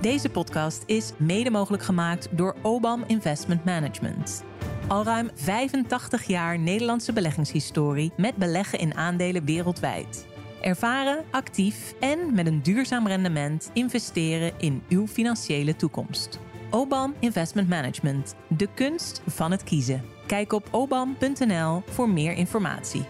[0.00, 4.44] Deze podcast is mede mogelijk gemaakt door OBAM Investment Management.
[4.88, 10.26] Al ruim 85 jaar Nederlandse beleggingshistorie met beleggen in aandelen wereldwijd.
[10.60, 16.40] Ervaren, actief en met een duurzaam rendement investeren in uw financiële toekomst.
[16.70, 20.02] OBAM Investment Management, de kunst van het kiezen.
[20.26, 23.06] Kijk op obam.nl voor meer informatie.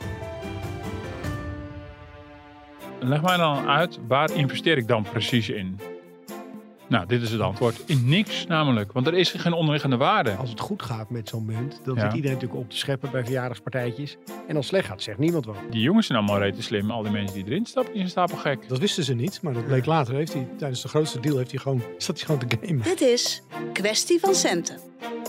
[3.00, 5.97] Leg mij dan uit, waar investeer ik dan precies in?
[6.88, 7.82] Nou, dit is het antwoord.
[7.86, 10.34] In niks namelijk, want er is geen onderliggende waarde.
[10.34, 12.00] Als het goed gaat met zo'n munt, dan Ja.
[12.00, 14.16] zit iedereen natuurlijk op te scheppen bij verjaardagspartijtjes.
[14.26, 15.56] En als het slecht gaat, zegt niemand wat.
[15.70, 16.90] Die jongens zijn allemaal rete slim.
[16.90, 18.68] Al die mensen die erin stappen, die zijn stapelgek.
[18.68, 20.14] Dat wisten ze niet, maar dat bleek later.
[20.14, 22.82] Heeft hij, tijdens de grootste deal heeft hij gewoon, zat hij gewoon te gamen.
[22.82, 24.76] Dit is Kwestie van Centen.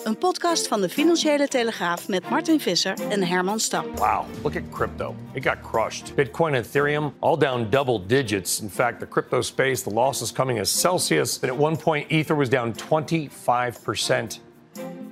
[0.09, 3.85] Een podcast van de Financiële Telegraaf met Martin Visser en Herman Stam.
[3.95, 5.15] Wow, look at crypto.
[5.33, 6.13] It got crushed.
[6.15, 8.61] Bitcoin and Ethereum all down double digits.
[8.61, 11.39] In fact, the crypto space, the losses coming as Celsius.
[11.41, 14.39] And at one point, Ether was down 25%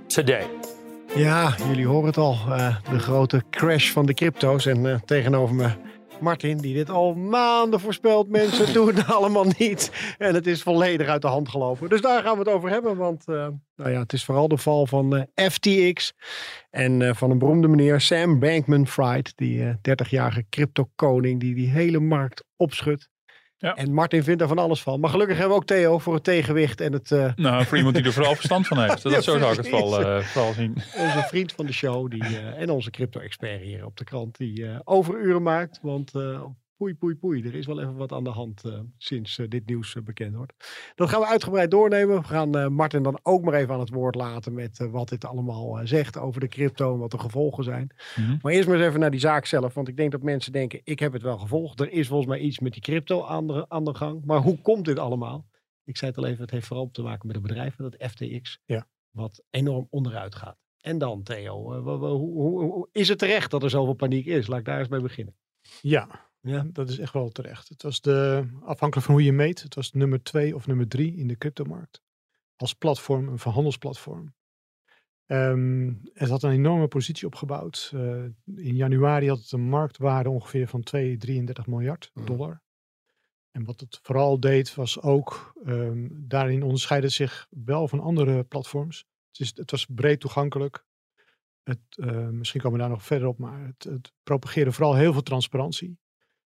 [0.08, 0.46] today.
[1.16, 2.38] Ja, jullie horen het al.
[2.50, 4.66] eh, de grote crash van de crypto's.
[4.66, 5.70] En eh, tegenover me
[6.20, 8.30] Martin, die dit al maanden voorspelt.
[8.30, 9.92] Mensen doen het allemaal niet.
[10.18, 11.90] En het is volledig uit de hand gelopen.
[11.90, 12.98] Dus daar gaan we het over hebben.
[12.98, 16.14] Want eh, nou ja, het is vooral de val van eh, FTX.
[16.70, 19.34] En eh, van een beroemde meneer Sam Bankman-Fried.
[19.36, 23.10] Die eh 30-jarige crypto-koning die die hele markt opschudt.
[23.60, 23.76] Ja.
[23.76, 25.00] En Martin vindt er van alles van.
[25.00, 27.12] Maar gelukkig hebben we ook Theo voor het tegenwicht en het...
[27.12, 29.04] eh, Nou, voor iemand die er vooral verstand van heeft.
[29.04, 30.74] Dat, Ja, zo zou ik het vooral, vooral zien.
[31.06, 34.66] onze vriend van de show die, eh, en onze crypto-expert hier op de krant, die
[34.84, 35.80] overuren maakt.
[35.82, 36.12] Want
[36.78, 39.66] poei, poei, poei, er is wel even wat aan de hand eh, sinds eh, dit
[39.66, 40.54] nieuws eh, bekend wordt.
[40.96, 42.18] Dat gaan we uitgebreid doornemen.
[42.18, 45.80] We gaan Martin dan ook maar even aan het woord laten met wat dit allemaal
[45.88, 47.90] zegt over de crypto en wat de gevolgen zijn.
[48.16, 48.38] Mhm.
[48.42, 50.82] Maar eerst maar eens even naar die zaak zelf, want ik denk dat mensen denken,
[50.84, 51.80] ik heb het wel gevolgd.
[51.80, 54.26] Er is volgens mij iets met die crypto aan de, aan de gang.
[54.26, 55.46] Maar hoe komt dit allemaal?
[55.84, 58.60] Ik zei het al even, het heeft vooral te maken met een bedrijf, dat FTX,
[58.66, 58.88] Ja.
[59.12, 60.58] wat enorm onderuit gaat.
[60.82, 64.48] En dan, Theo, hoe, hoe- is het terecht dat er zoveel paniek is?
[64.48, 65.36] Laat ik daar eens mee beginnen.
[65.82, 66.66] Ja, Ja.
[66.72, 67.70] dat is echt wel terecht.
[67.70, 71.16] Het was de, afhankelijk van hoe je meet, het was nummer twee of nummer drie
[71.16, 72.02] in de cryptomarkt.
[72.56, 74.36] Als platform, een verhandelsplatform.
[75.26, 77.92] Ehm, het had een enorme positie opgebouwd.
[77.94, 78.24] Eh,
[78.56, 82.26] in januari had het een marktwaarde ongeveer van 2, 33 miljard Mhm.
[82.26, 82.62] dollar.
[83.52, 89.06] En wat het vooral deed was ook, ehm, daarin onderscheidde zich wel van andere platforms.
[89.32, 90.86] Het, is, het was breed toegankelijk.
[91.64, 95.14] Het, eh, misschien komen we daar nog verder op, maar het, het propageerde vooral heel
[95.14, 95.98] veel transparantie.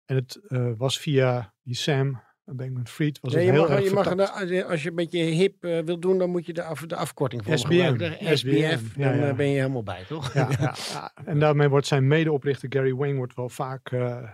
[0.07, 3.19] En het eh, was via die Sam Bankman-Fried.
[3.21, 5.79] Was Nee, het je heel mag, erg je mag als, je, een beetje hip eh,
[5.85, 7.97] wil doen, dan moet je de, af, de afkorting voor SBM.
[8.35, 10.33] SBF, dan ja, eh, ben je helemaal bij, toch?
[10.33, 10.75] Ja.
[11.25, 14.29] En daarmee wordt zijn medeoprichter Gary wordt wel vaak eh, eh,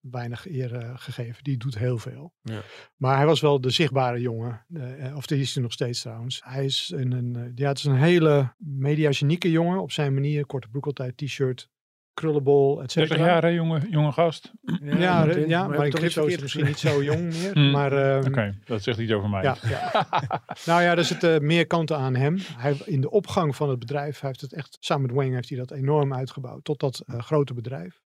[0.00, 1.44] weinig eer eh, gegeven.
[1.44, 2.32] Die doet heel veel.
[2.42, 2.60] Ja.
[2.96, 4.64] Maar hij was wel de zichtbare jongen.
[4.74, 6.40] eh, of die is hij nog steeds trouwens.
[6.44, 9.78] Hij is een, een, eh, ja, het is een hele mediagenieke jongen.
[9.80, 10.46] Op zijn manier.
[10.46, 11.68] Korte broek altijd, t-shirt,
[12.18, 13.26] krullenbol, et 30 cetera.
[13.32, 14.52] jaar, hè, jonge, jonge gast.
[14.82, 17.52] Ja, ja, maar, in ik iets crypto is misschien niet zo jong meer.
[17.52, 17.70] Hmm.
[17.70, 19.42] Maar ehm, Oké, dat zegt iets over mij.
[19.42, 20.06] ja, ja.
[20.66, 22.36] nou ja, er zitten meer kanten aan hem.
[22.56, 25.48] Hij, in de opgang van het bedrijf, hij heeft het echt, samen met Wang heeft
[25.48, 28.00] hij dat enorm uitgebouwd tot dat eh, grote bedrijf.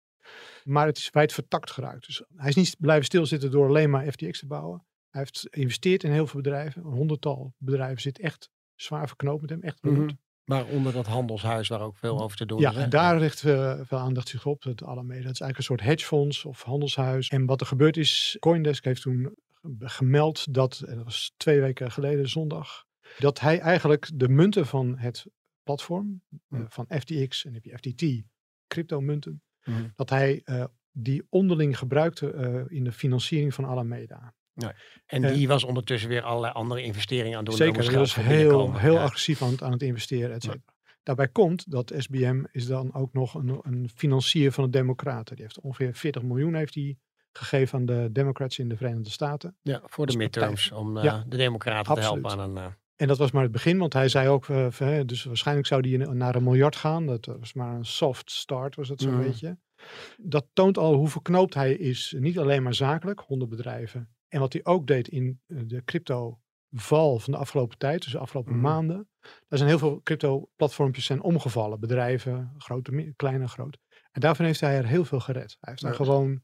[0.65, 2.07] Maar het is wijd vertakt geraakt.
[2.07, 4.85] Dus hij is niet blijven stilzitten door alleen maar FTX te bouwen.
[5.11, 6.83] Hij heeft geïnvesteerd in heel veel bedrijven.
[6.85, 9.63] Een honderdtal bedrijven zit echt zwaar verknoopt met hem.
[9.63, 10.09] Echt Mhm.
[10.51, 10.69] Honderd.
[10.69, 12.77] Waaronder dat handelshuis waar ook veel over te doen Ja, is.
[12.77, 14.63] en daar richt eh, veel aandacht zich op.
[14.63, 15.23] Het Alameda.
[15.23, 17.29] Dat is eigenlijk een soort hedgefonds of handelshuis.
[17.29, 19.35] En wat er gebeurd is, Coindesk heeft toen
[19.79, 22.85] gemeld dat, en dat was twee weken geleden zondag,
[23.19, 25.27] dat hij eigenlijk de munten van het
[25.63, 28.23] platform, eh, van FTX en heb je FTT,
[28.67, 29.89] cryptomunten, Mhm.
[29.95, 34.35] dat hij eh, die onderling gebruikte eh, in de financiering van Alameda.
[35.07, 37.57] En die was ondertussen weer allerlei andere investeringen aan het doen.
[37.57, 39.03] Zeker, dat heel, heel Ja.
[39.03, 40.63] agressief aan het, aan het investeren, et cetera.
[41.03, 45.35] Daarbij komt dat SBM is dan ook nog een, een financier van de Democraten.
[45.37, 46.97] Die heeft ongeveer 40 miljoen heeft hij
[47.33, 49.57] gegeven aan de Democrats in de Verenigde Staten.
[49.63, 50.73] Ja, voor de als midterms.
[50.73, 52.57] Om eh, Ja, de democraten te helpen aan een...
[52.57, 52.67] eh,
[52.97, 55.99] En dat was maar het begin, want hij zei ook, eh, dus waarschijnlijk zou die
[55.99, 57.07] naar een miljard gaan.
[57.07, 59.23] Dat was maar een soft start, was dat zo'n Mhm.
[59.23, 59.59] beetje.
[60.17, 62.15] Dat toont al hoe verknoopt hij is.
[62.19, 64.09] Niet alleen maar zakelijk, 100 bedrijven.
[64.31, 68.19] En wat hij ook deed in eh, de crypto-val van de afgelopen tijd, dus de
[68.19, 68.61] afgelopen Mhm.
[68.63, 69.09] maanden.
[69.21, 71.81] Daar zijn heel veel crypto-platformpjes zijn omgevallen.
[71.81, 73.79] Bedrijven, grote, kleine, groot.
[74.13, 75.57] En daarvan heeft hij er heel veel gered.
[75.61, 75.97] Hij heeft daar Ja.
[75.97, 76.43] gewoon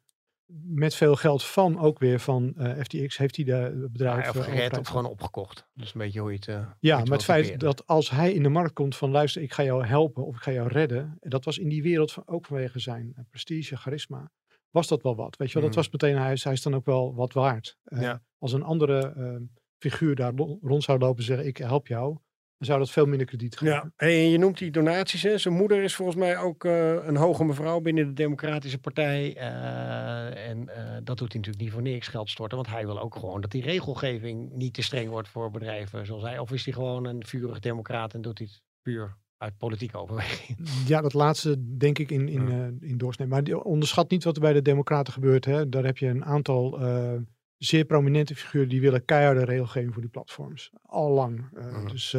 [0.65, 3.51] met veel geld van, ook weer van eh, FTX, heeft hij de
[3.81, 4.41] Ja, bedrijven...
[4.41, 5.67] of eh, gered of gewoon opgekocht.
[5.75, 6.49] Dus een beetje hoe je het...
[6.49, 9.53] eh, ja, maar het feit dat als hij in de markt komt van luister, ik
[9.53, 11.17] ga jou helpen of ik ga jou redden.
[11.21, 14.31] En dat was in die wereld van, ook vanwege zijn eh, prestige, charisma.
[14.71, 15.37] Was dat wel wat?
[15.37, 15.81] Weet je wel, dat Mhm.
[15.81, 17.77] was meteen, hij is, hij is dan ook wel wat waard.
[17.85, 18.23] Eh, Ja.
[18.39, 19.37] Als een andere eh,
[19.79, 20.33] figuur daar
[20.63, 22.19] rond zou lopen en zeggen ik help jou.
[22.59, 23.75] Dan zou dat veel minder krediet geven.
[23.75, 25.23] Ja, en je noemt die donaties.
[25.23, 25.39] Hè.
[25.39, 29.37] Zijn moeder is volgens mij ook eh, een hoge mevrouw binnen de Democratische Partij.
[29.37, 30.65] eh, en
[31.05, 32.57] dat doet hij natuurlijk niet voor niks geld storten.
[32.57, 36.23] Want hij wil ook gewoon dat die regelgeving niet te streng wordt voor bedrijven zoals
[36.23, 36.39] hij.
[36.39, 40.59] Of is hij gewoon een vurig democraat en doet hij het puur uit politieke overweging?
[40.87, 43.27] Ja, dat laatste denk ik in, in, eh, in doorsnee.
[43.29, 45.45] Maar onderschat niet wat er bij de Democraten gebeurt.
[45.45, 45.69] Hè.
[45.69, 47.15] Daar heb je een aantal eh,
[47.57, 50.71] zeer prominente figuren die willen keiharde regelgeving voor die platforms.
[50.83, 51.49] Al lang.
[51.57, 51.87] Eh.
[51.87, 52.17] Dus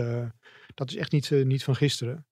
[0.74, 2.26] dat is echt niet, niet van gisteren.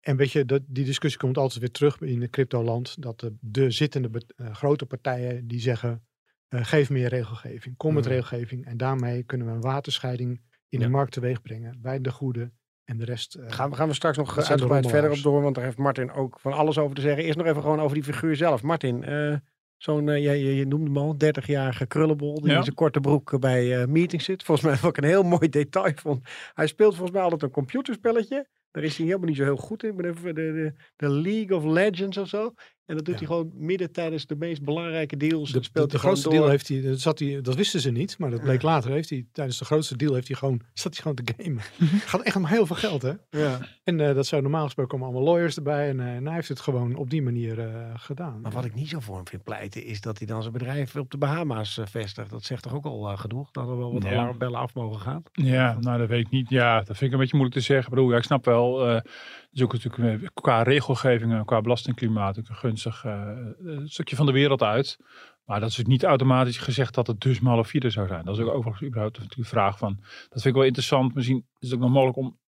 [0.00, 3.02] En weet je, dat, die discussie komt altijd weer terug in de cryptoland.
[3.02, 6.06] Dat de, de zittende grote partijen die zeggen,
[6.48, 7.76] geef meer regelgeving.
[7.76, 8.12] Kom met Mhm.
[8.12, 8.64] regelgeving.
[8.66, 10.84] En daarmee kunnen we een waterscheiding in Ja.
[10.84, 11.80] de markt teweeg brengen.
[11.80, 12.52] Bij de goede
[12.92, 13.34] en de rest.
[13.34, 15.42] eh, Gaan we, gaan we straks nog de uitgebreid verder op door.
[15.42, 17.24] Want daar heeft Martin ook van alles over te zeggen.
[17.24, 18.62] Eerst nog even gewoon over die figuur zelf.
[18.62, 19.36] Martin, eh,
[19.76, 22.40] zo'n, eh, jij- je, je noemde hem al, 30-jarige krullenbol.
[22.40, 22.56] Die Ja.
[22.56, 24.42] in zijn korte broek eh, bij eh meetings zit.
[24.42, 25.92] Volgens mij ook een heel mooi detail.
[25.94, 26.28] Vond.
[26.54, 28.46] Hij speelt volgens mij altijd een computerspelletje.
[28.70, 29.90] Daar is hij helemaal niet zo heel goed in.
[29.90, 32.54] Ik ben even de, de, de League of Legends of zo.
[32.92, 33.26] En dat doet Ja.
[33.26, 35.50] hij gewoon midden tijdens de meest belangrijke deals.
[35.52, 36.38] De, speelt de grootste door.
[36.38, 38.90] deal heeft hij, dat, zat hij, dat wisten ze niet, maar dat bleek later.
[38.90, 41.62] Heeft hij, tijdens de grootste deal heeft hij gewoon, zat hij gewoon te gamen.
[42.10, 43.12] Gaat echt om heel veel geld, hè?
[43.30, 43.58] Ja.
[43.84, 45.88] En eh, dat zou normaal gesproken komen allemaal lawyers erbij.
[45.88, 48.40] En, eh, en hij heeft het gewoon op die manier eh, gedaan.
[48.40, 50.96] Maar wat ik niet zo voor hem vind pleiten, is dat hij dan zijn bedrijf
[50.96, 52.30] op de Bahama's vestigt.
[52.30, 53.50] Dat zegt toch ook al genoeg?
[53.50, 54.10] Dat er wel wat Ja.
[54.12, 55.22] alarmbellen af mogen gaan.
[55.32, 56.48] Ja, nou dat weet ik niet.
[56.50, 57.86] Ja, dat vind ik een beetje moeilijk te zeggen.
[57.86, 61.60] Ik bedoel, ja, ik snap wel, eh het is ook natuurlijk qua regelgeving en qua
[61.60, 64.98] belastingklimaat ook een gunstig eh, eh, stukje van de wereld uit.
[65.44, 68.24] Maar dat is niet automatisch gezegd dat het dus malafide zou zijn.
[68.24, 69.96] Dat is ook overigens überhaupt natuurlijk de vraag van.
[70.00, 71.14] Dat vind ik wel interessant.
[71.14, 72.38] Misschien is het ook nog mogelijk om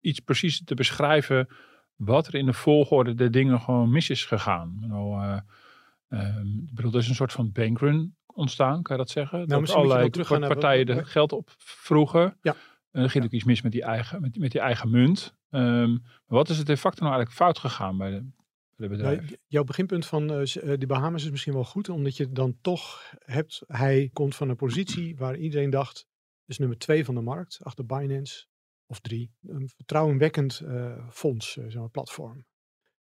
[0.00, 1.48] iets precies te beschrijven
[1.96, 4.78] wat er in de volgorde der dingen gewoon mis is gegaan.
[4.90, 5.38] Eh,
[6.08, 9.38] ehm, ik bedoel, er is een soort van bankrun ontstaan, kan je dat zeggen?
[9.38, 10.10] dat Nou, je allerlei
[10.48, 12.36] partijen er geld op vroegen.
[12.42, 12.54] Ja.
[12.92, 15.34] En er ging ook iets mis met die eigen, met, met die eigen munt.
[15.50, 18.30] Ehm, wat is het de facto nou eigenlijk fout gegaan bij de, de
[18.76, 19.38] Nou, bedrijven?
[19.46, 22.56] jouw beginpunt van eh, z- eh, die Bahamas is misschien wel goed, omdat je dan
[22.60, 26.06] toch hebt, hij komt van een positie waar iedereen dacht,
[26.46, 28.46] is nummer twee van de markt, achter Binance
[28.86, 32.44] of drie, een vertrouwenwekkend eh, fonds, eh, maar, platform.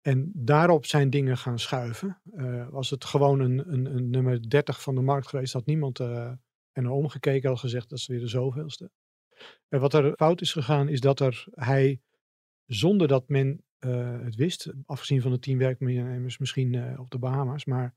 [0.01, 2.21] En daarop zijn dingen gaan schuiven.
[2.31, 5.99] Eh, was het gewoon een, een, een nummer 30 van de markt geweest, had niemand
[5.99, 6.31] eh
[6.71, 8.91] er naar omgekeken, had gezegd dat is weer de zoveelste.
[9.67, 12.01] En wat er fout is gegaan, is dat er hij,
[12.65, 17.19] zonder dat men eh, het wist, afgezien van de tien werknemers misschien eh, op de
[17.19, 17.95] Bahama's, maar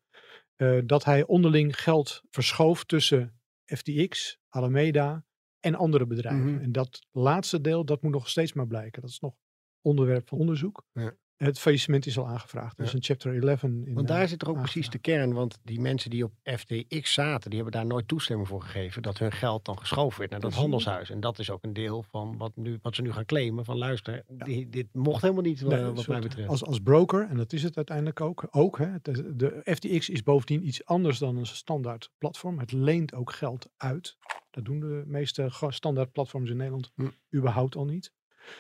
[0.57, 5.25] eh, dat hij onderling geld verschoof tussen FTX, Alameda
[5.61, 6.55] en andere bedrijven.
[6.55, 6.63] Mhm.
[6.63, 9.03] En dat laatste deel, dat moet nog steeds maar blijken.
[9.03, 9.35] Dat is nog
[9.81, 10.87] onderwerp van onderzoek.
[10.93, 11.17] Ja.
[11.45, 12.79] Het faillissement is al aangevraagd.
[12.79, 12.97] Er is Ja.
[12.97, 13.95] een chapter 11 in.
[13.95, 15.33] Want eh, daar zit toch ook precies de kern.
[15.33, 19.03] Want die mensen die op FTX zaten, die hebben daar nooit toestemming voor gegeven.
[19.03, 21.11] Dat hun geld dan geschoven werd naar dat Dat is- handelshuis.
[21.11, 23.65] En dat is ook een deel van wat, nu, wat ze nu gaan claimen.
[23.65, 26.49] Van luister, die, dit mocht helemaal niet, eh, Nee, wat mij betreft.
[26.49, 28.47] Als, als broker, en dat is het uiteindelijk ook.
[28.51, 28.89] ook hè,
[29.37, 32.59] de FTX is bovendien iets anders dan een standaard platform.
[32.59, 34.17] Het leent ook geld uit.
[34.51, 37.09] Dat doen de meeste standaard platforms in Nederland Hm.
[37.37, 38.13] überhaupt al niet.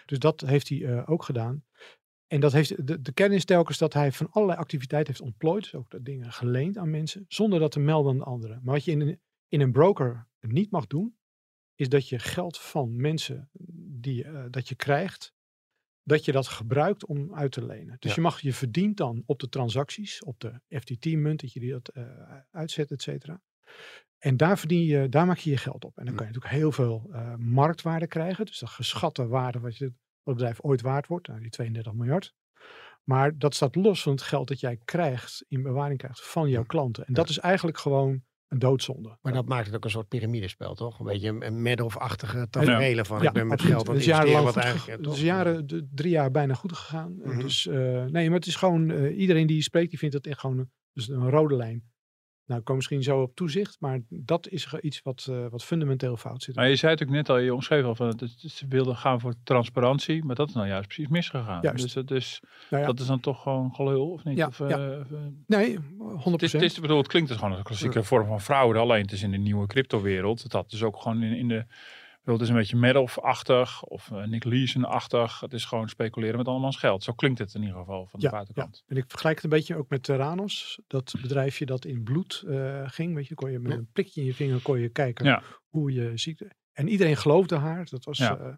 [0.07, 1.65] Dus dat heeft hij eh, ook gedaan.
[2.33, 5.62] En dat heeft, de, de kern is telkens dat hij van allerlei activiteiten heeft ontplooid.
[5.62, 8.61] Dus ook de dingen geleend aan mensen, zonder dat te melden aan de anderen.
[8.62, 11.17] Maar wat je in een, in een broker niet mag doen,
[11.75, 13.51] is dat je geld van mensen
[14.01, 15.35] die, eh, dat je krijgt,
[16.03, 17.97] dat je dat gebruikt om uit te lenen.
[17.99, 18.17] Dus Ja.
[18.17, 21.89] je mag, je verdient dan op de transacties, op de FTT-munt, dat je die dat
[21.89, 22.05] eh,
[22.51, 23.43] uitzet, et cetera.
[24.19, 25.99] En daar, verdien je, daar maak je je geld op.
[25.99, 28.47] En dan kan je natuurlijk heel veel eh, marktwaarde krijgen.
[28.47, 29.93] Dus de geschatte waarde wat je,
[30.25, 31.29] het bedrijf ooit waard wordt.
[31.29, 32.35] Nou, die 32 miljard.
[33.05, 36.62] Maar dat staat los van het geld dat jij krijgt, in bewaring krijgt van jouw
[36.64, 37.05] klanten.
[37.07, 39.19] En dat is eigenlijk gewoon een doodzonde.
[39.23, 40.99] Maar dat maakt het ook een soort piramidespel, toch?
[40.99, 43.23] Een beetje een- Madoff-achtige tafereelen van.
[43.23, 43.75] Ja, ik ben met absoluut.
[43.76, 44.45] geld aan Het investeren.
[44.45, 47.19] Wat eigenlijk, ge- eh, Het is jaren, de, drie jaar bijna goed gegaan.
[47.23, 47.38] Eh, Mhm.
[47.41, 50.26] Dus eh, nee, maar het is gewoon, eh, iedereen die je spreekt, die vindt het
[50.26, 51.92] echt gewoon een- dus een rode lijn.
[52.47, 56.17] Nou, ik kom misschien zo op toezicht, maar dat is iets wat, eh, wat fundamenteel
[56.17, 56.55] fout zit.
[56.55, 59.21] Maar je zei natuurlijk net al, je omschreef al van het, het- ze wilden gaan
[59.21, 61.59] voor transparantie, maar dat is nou juist precies misgegaan.
[61.63, 61.83] Juist.
[61.83, 64.37] Dus, dat is, Nou ja, dat is dan toch gewoon gelul, of niet?
[64.37, 64.79] Ja, of, eh, ja.
[64.79, 66.25] eh, nee, 100%.
[66.33, 68.79] Het, is, het, is, bedoel, het klinkt dus gewoon als een klassieke vorm van fraude.
[68.79, 70.43] Alleen het is in de nieuwe cryptowereld.
[70.43, 71.65] Het had dus ook gewoon in, in de...
[72.25, 75.41] bedoel, Het is een beetje Madoff-achtig of eh, Nick Leeson-achtig.
[75.41, 77.02] Het is gewoon speculeren met allemaal geld.
[77.05, 78.83] Zo klinkt het in ieder geval van de buitenkant.
[78.87, 80.81] En ik vergelijk het een beetje ook met Terranos.
[80.87, 83.14] Dat bedrijfje dat in bloed eh, ging.
[83.14, 83.79] Weet je, kon je met Ja.
[83.79, 85.43] een prikje in je vinger kon je kijken Ja.
[85.69, 86.52] hoe je ziekte.
[86.73, 87.87] En iedereen geloofde haar.
[87.91, 88.37] Dat was Ja.
[88.38, 88.52] eh,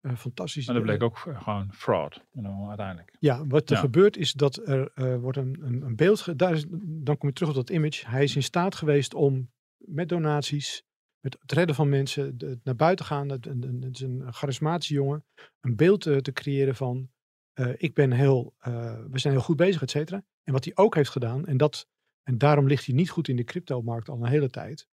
[0.00, 0.66] eh, fantastisch.
[0.66, 3.16] Maar dat bleek ook eh, gewoon fraud, you know, uiteindelijk.
[3.18, 3.80] Ja, wat er Ja.
[3.82, 6.20] gebeurt is dat er eh, wordt een, een, een beeld.
[6.20, 8.08] ge- Daar is, dan kom je terug op dat image.
[8.08, 10.82] Hij is in staat geweest om met donaties,
[11.20, 13.28] met het redden van mensen, het naar buiten gaan.
[13.28, 15.24] Het, het- is een charismatische jongen.
[15.60, 17.10] Een beeld te, te creëren van.
[17.52, 20.22] eh, ik ben heel, eh, we zijn heel goed bezig, et cetera.
[20.44, 21.88] En wat hij ook heeft gedaan, en, dat,
[22.22, 24.88] en daarom ligt hij niet goed in de cryptomarkt al een hele tijd,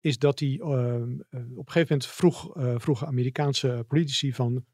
[0.00, 4.64] is dat hij ehm, eh, op een gegeven moment vroeg, eh, vroegen Amerikaanse politici van,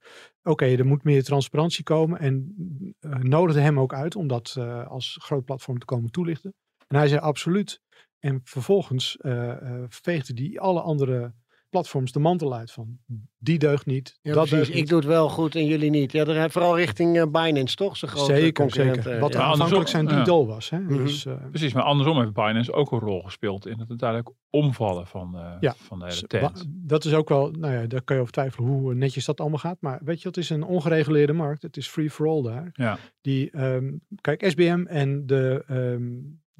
[0.42, 2.54] oké, er moet meer transparantie komen en
[3.00, 6.54] eh, nodigde hem ook uit om dat eh, als groot platform te komen toelichten.
[6.88, 7.80] En hij zei absoluut.
[8.22, 11.32] En vervolgens eh, eh, veegde hij alle andere
[11.68, 12.98] platforms de mantel uit van,
[13.38, 14.50] die deugt niet, Ja, dat precies.
[14.56, 14.88] deugt Ik niet.
[14.88, 16.12] doe het wel goed en jullie niet.
[16.12, 17.96] Ja, er- vooral richting eh, Binance, toch?
[17.96, 19.02] Zijn grote Zeker, concurrent.
[19.02, 19.20] zeker.
[19.20, 19.40] Wat ja.
[19.40, 20.24] Aanvankelijk zijn die ja.
[20.24, 20.70] dol was.
[20.70, 20.78] Hè?
[20.78, 20.96] Mhm.
[20.96, 25.06] Dus, eh, Precies, maar andersom heeft Binance ook een rol gespeeld in het uiteindelijk omvallen
[25.06, 26.42] van, eh, Ja, van de hele S- tent.
[26.58, 29.40] wa- Dat is ook wel, nou ja, daar kan je over twijfelen hoe netjes dat
[29.40, 29.76] allemaal gaat.
[29.80, 31.62] Maar weet je, het is een ongereguleerde markt.
[31.62, 32.70] Het is free for all daar.
[32.72, 32.98] Ja.
[33.20, 36.10] Die, ehm, kijk, SBM en de, ehm,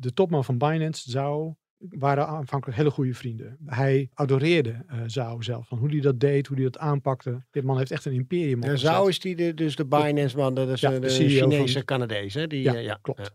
[0.03, 3.59] de topman van Binance, Zhao, waren aanvankelijk hele goede vrienden.
[3.67, 7.45] Hij adoreerde Zhao zelf, van hoe hij dat deed, hoe hij dat aanpakte.
[7.51, 8.77] Dit man heeft echt een imperium Ja.
[8.77, 11.73] Zhao is die de, dus de Binance-man, dat is Ja, eh, de de, CEO Chinese
[11.73, 12.35] van- Canadees.
[12.35, 12.47] Hè?
[12.47, 13.33] Die, Ja, eh, ja, klopt.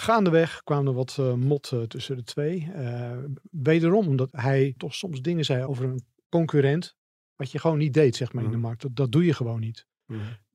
[0.00, 2.70] Gaandeweg kwam er wat eh, mot eh, tussen de twee.
[3.50, 6.96] Wederom omdat hij toch soms dingen zei over een concurrent.
[7.36, 8.66] Wat je gewoon niet deed, zeg maar, in de Mhm.
[8.66, 8.82] markt.
[8.82, 9.86] Dat, dat doe je gewoon niet.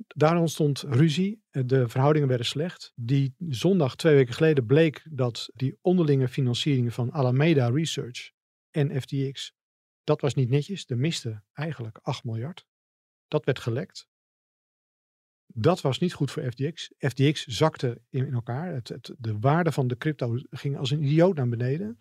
[0.08, 1.42] Daar ontstond ruzie.
[1.50, 2.92] De verhoudingen werden slecht.
[2.96, 8.32] Die zondag, twee weken geleden, bleek dat die onderlinge financieringen van Alameda Research
[8.72, 9.54] en FTX,
[10.04, 10.90] dat was niet netjes.
[10.90, 12.66] Er miste eigenlijk 8 miljard.
[13.28, 14.08] Dat werd gelekt.
[15.46, 16.92] Dat was niet goed voor FTX.
[16.98, 18.74] FTX zakte in, elkaar.
[18.74, 21.98] Het, de waarde van de crypto ging als een idioot naar beneden.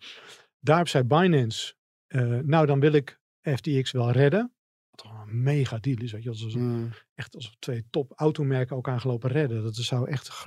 [0.59, 1.73] Daarop zei Binance,
[2.07, 4.56] eh, nou dan wil ik FTX wel redden.
[5.05, 6.11] Een mega deal is.
[6.11, 6.55] Weet je, als,
[7.15, 9.63] echt als twee top automerken elkaar gelopen redden.
[9.63, 10.45] Dat zou echt,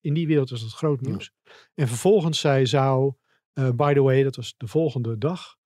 [0.00, 1.08] in die wereld is dat groot Ja.
[1.10, 1.32] nieuws.
[1.74, 3.14] En vervolgens zei zou,
[3.52, 5.56] eh, by the way, dat was de volgende dag.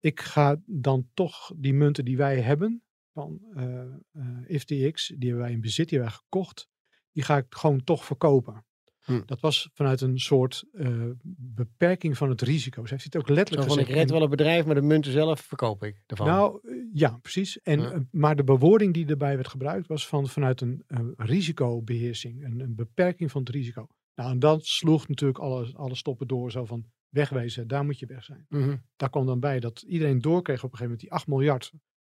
[0.00, 3.80] Ik ga dan toch die munten die wij hebben van eh,
[4.12, 6.68] eh, FTX, die hebben wij in bezit, die hebben wij gekocht.
[7.12, 8.64] Die ga ik gewoon toch verkopen.
[9.00, 9.20] Hm.
[9.26, 12.84] Dat was vanuit een soort eh, beperking van het risico.
[12.86, 14.00] Ze heeft het ook Zo letterlijk van, ik gezegd.
[14.02, 16.26] red En- wel een bedrijf, maar de munten zelf verkoop ik ervan.
[16.26, 16.60] nou,
[16.92, 17.60] ja, precies.
[17.60, 17.90] En, Ja.
[17.92, 22.60] eh, Maar de bewoording die erbij werd gebruikt was van, vanuit een eh, risicobeheersing, een,
[22.60, 23.86] een beperking van het risico.
[24.14, 28.06] Nou, en dat sloeg natuurlijk alle, alle stoppen door, zo van wegwezen, daar moet je
[28.06, 28.46] weg zijn.
[28.48, 28.76] Mhm.
[28.96, 31.72] Daar kwam dan bij dat iedereen doorkreeg op een gegeven moment die 8 miljard.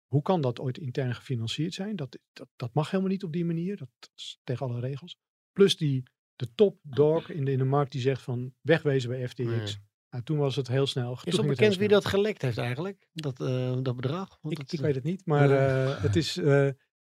[0.06, 1.96] Hoe kan dat ooit intern gefinancierd zijn?
[1.96, 3.76] Dat, dat, dat mag helemaal niet op die manier.
[3.76, 5.16] Dat, dat is tegen alle regels.
[5.52, 6.02] Plus die,
[6.36, 9.44] de top dog in de, in de markt die zegt van wegwezen bij FTX.
[9.44, 9.76] Nee.
[10.10, 11.12] Nou, toen was het heel snel.
[11.24, 13.08] Is het bekend wie dat gelekt heeft eigenlijk?
[13.12, 14.38] Dat, eh, dat bedrag?
[14.40, 16.34] Want Ik, dat, ik eh, weet het niet, maar eh, het is,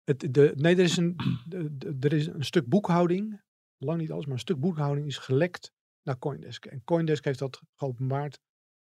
[0.03, 1.15] het, de, nee, er is, een,
[1.47, 3.41] de- er is een stuk boekhouding,
[3.77, 5.71] lang niet alles, maar een stuk boekhouding is gelekt
[6.03, 6.65] naar Coindesk.
[6.65, 8.39] En Coindesk heeft dat geopenbaard.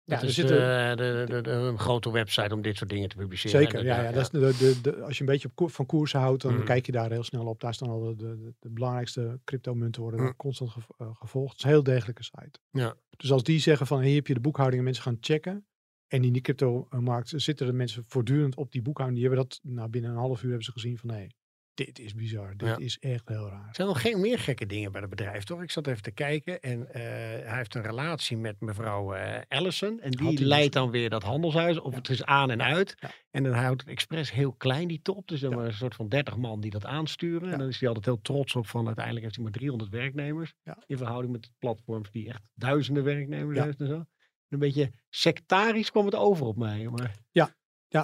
[0.05, 3.09] Ja, er is zitten- eh, de, de, de- een grote website om dit soort dingen
[3.09, 3.61] te publiceren.
[3.61, 6.21] Zeker, ja, ja, dat is de, de, de, als je een beetje op van koersen
[6.21, 6.65] houdt, dan Mhm.
[6.65, 7.61] kijk je daar heel snel op.
[7.61, 11.49] Daar staan al de, de, de belangrijkste cryptomunten worden daar constant eh, gevolgd.
[11.51, 12.59] Het is een heel degelijke site.
[12.71, 12.95] Ja.
[13.17, 15.67] Dus als die zeggen van hier heb je de boekhouding en mensen gaan checken.
[16.09, 19.21] En in die crypto-markt zitten de mensen voortdurend op die boekhouding.
[19.21, 21.27] Die hebben dat, nou, binnen een half uur hebben ze gezien van nee,
[21.75, 22.57] dit is bizar.
[22.57, 22.77] Dit Ja.
[22.79, 23.69] is echt heel raar.
[23.69, 25.63] Er zijn nog geen meer gekke dingen bij het bedrijf, toch?
[25.63, 27.03] Ik zat even te kijken en eh,
[27.49, 30.01] hij heeft een relatie met mevrouw eh, Allison.
[30.01, 30.83] En die leidt dus.
[30.83, 31.97] dan weer dat handelshuis, of Ja.
[31.99, 32.95] het is aan en uit.
[32.99, 33.11] Ja.
[33.31, 35.29] En dan houdt het expres heel klein, die top.
[35.29, 37.53] Dus dan maar een soort van 30 man die dat aansturen.
[37.53, 40.55] En dan is hij altijd heel trots op van uiteindelijk heeft hij maar 300 werknemers.
[40.87, 44.05] In verhouding met platforms die echt duizenden werknemers heeft en zo.
[44.49, 46.89] Een beetje sectarisch kwam het over op mij.
[46.89, 47.55] Maar Ja,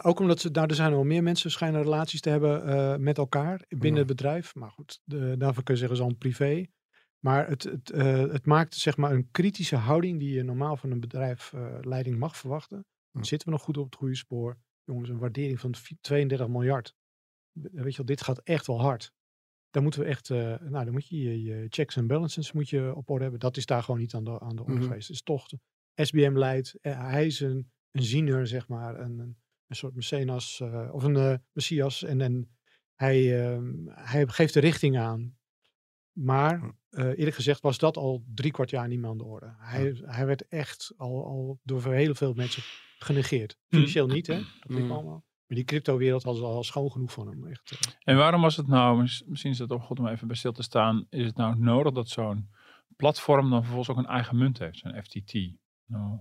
[0.02, 3.18] ook omdat ze, daar er zijn wel meer mensen schijnen relaties te hebben eh, met
[3.18, 3.98] elkaar binnen Ja.
[3.98, 4.54] het bedrijf.
[4.54, 6.66] Maar goed, de, daarvoor kun je zeggen, al privé.
[7.18, 10.90] Maar het, het, eh, het maakt zeg maar een kritische houding die je normaal van
[10.90, 12.76] een bedrijfleiding mag verwachten.
[12.76, 12.84] Ja.
[13.12, 14.58] Dan zitten we nog goed op het goede spoor.
[14.84, 16.94] Jongens, een waardering van vi- 32 miljard.
[17.52, 19.12] Weet je wel, dit gaat echt wel hard.
[19.70, 22.68] Dan moeten we echt, eh, nou dan moet je je, je checks en balances moet
[22.68, 23.40] je op orde hebben.
[23.40, 24.82] Dat is daar gewoon niet aan de, aan de orde Mhm.
[24.82, 25.06] geweest.
[25.08, 25.46] Het is toch,
[25.94, 26.74] SBM leidt.
[26.80, 29.00] Eh, hij is een, een ziener, zeg maar.
[29.00, 29.36] Een, een,
[29.68, 32.02] een soort mecenas eh, of een eh, messias.
[32.02, 32.56] En, en
[32.94, 35.36] hij, ehm, hij geeft de richting aan.
[36.12, 39.54] Maar eh, eerlijk gezegd was dat al drie kwart jaar niet meer aan de orde.
[39.58, 42.62] Hij, hij werd echt al, al door heel veel mensen
[42.98, 43.58] genegeerd.
[43.68, 44.36] Financieel niet, hè?
[44.36, 44.90] Dat Mm.
[44.90, 45.26] allemaal.
[45.46, 47.46] Maar die crypto-wereld was al schoon genoeg van hem.
[47.46, 47.96] Echt.
[48.04, 50.52] En waarom was het nou, mis- misschien is het ook goed om even bij stil
[50.52, 52.50] te staan, is het nou nodig dat zo'n
[52.96, 55.32] platform dan vervolgens ook een eigen munt heeft, zo'n FTT?
[55.86, 56.18] Nou,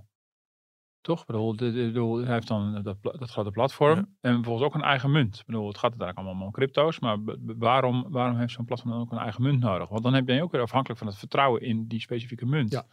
[1.07, 1.19] toch?
[1.19, 4.75] Ik bedoel, de- de- bedoel, hij heeft dan dat, dat grote platform en vervolgens ook
[4.75, 5.39] een eigen munt.
[5.39, 7.17] Ik bedoel, het gaat uiteindelijk allemaal om crypto's, maar
[7.57, 9.89] waarom, waarom heeft zo'n platform dan ook een eigen munt nodig?
[9.89, 12.71] Want dan ben je ook weer afhankelijk van het vertrouwen in die specifieke munt.
[12.71, 12.85] Ja.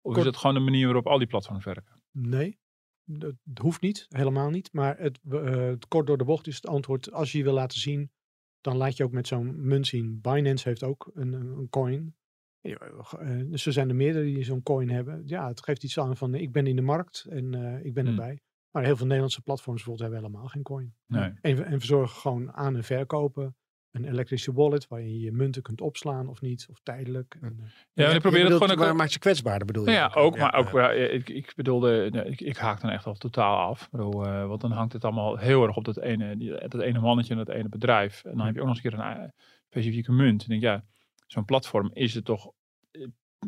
[0.00, 2.02] Of is het gewoon de manier waarop al die platforms werken?
[2.10, 2.58] Nee,
[3.04, 4.72] dat hoeft niet, helemaal niet.
[4.72, 7.12] Maar het, eh, het kort door de bocht is het antwoord.
[7.12, 8.10] Als je je wil laten zien,
[8.60, 10.20] dan laat je ook met zo'n munt zien.
[10.20, 12.14] Binance heeft ook een een coin.
[12.62, 12.76] Ja,
[13.18, 15.22] eh, Dus er zijn er meerdere die zo'n coin hebben.
[15.26, 18.06] Ja, het geeft iets aan van ik ben in de markt en eh, ik ben
[18.06, 18.18] Hmm.
[18.18, 18.40] erbij.
[18.70, 20.94] Maar heel veel Nederlandse platforms bijvoorbeeld hebben helemaal geen coin.
[21.06, 21.32] Nee.
[21.40, 23.56] En, we- en verzorgen gewoon aan en verkopen.
[23.90, 27.36] Een elektrische wallet waar je je munten kunt opslaan of niet, of tijdelijk.
[27.40, 29.90] En, eh, Ja, je ik probeer het gewoon ook Waar maakt ze kwetsbaarder bedoel je?
[29.90, 30.90] Ja, ook, maar ook, ja.
[30.90, 33.90] ja, ik, ik bedoelde, ik, ik haak dan echt al totaal af.
[33.90, 37.00] Bedoel, eh, want dan hangt het allemaal heel erg op dat ene, die, dat ene
[37.00, 38.24] mannetje en dat ene bedrijf.
[38.24, 39.32] En dan heb je ook nog eens een keer een
[39.66, 40.44] specifieke munt.
[40.44, 40.84] En ik denk, ja,
[41.32, 42.50] zo'n platform is het toch
[42.90, 43.06] eh,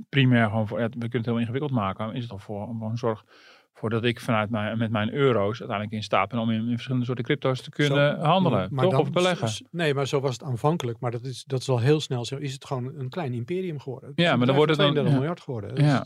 [0.08, 2.66] primair gewoon voor, ja, we kunnen het heel ingewikkeld maken, maar is het toch voor,
[2.66, 3.24] gewoon zorg
[3.72, 6.70] voor dat ik vanuit mijn, met mijn euro's uiteindelijk in staat ben om in, in
[6.70, 8.92] verschillende soorten crypto's te kunnen Zo, handelen, maar toch?
[8.92, 9.66] dan of beleggen.
[9.70, 11.00] Nee, maar zo was het aanvankelijk.
[11.00, 12.36] Maar dat is, dat is al heel snel zo.
[12.36, 14.08] Is het gewoon een klein imperium geworden.
[14.10, 15.18] Het Ja, maar dan wordt het dan- 32 ja.
[15.18, 15.74] miljard geworden.
[15.74, 16.02] Dus Ja.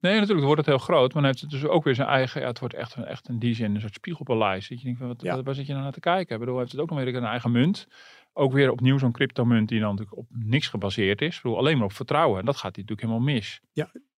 [0.00, 1.12] Nee, natuurlijk, dan wordt het heel groot.
[1.12, 2.40] Maar dan heeft het dus ook weer zijn eigen...
[2.40, 4.68] Ja, het wordt echt, een- echt in die zin een soort spiegelpaleis.
[4.68, 5.42] Dat je denkt, van, wat, Ja.
[5.42, 6.34] waar zit je nou naar te kijken?
[6.34, 7.86] Ik bedoel, heeft het ook nog weer een eigen munt.
[8.32, 11.40] Ook weer opnieuw zo'n cryptomunt die dan natuurlijk op niks gebaseerd is.
[11.40, 12.38] Bedoel, alleen maar op vertrouwen.
[12.38, 13.60] En dat gaat hier natuurlijk helemaal mis.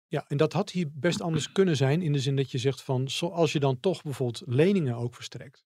[0.09, 2.03] Ja, en dat had hier best anders kunnen zijn.
[2.03, 5.65] In de zin dat je zegt van, als je dan toch bijvoorbeeld leningen ook verstrekt.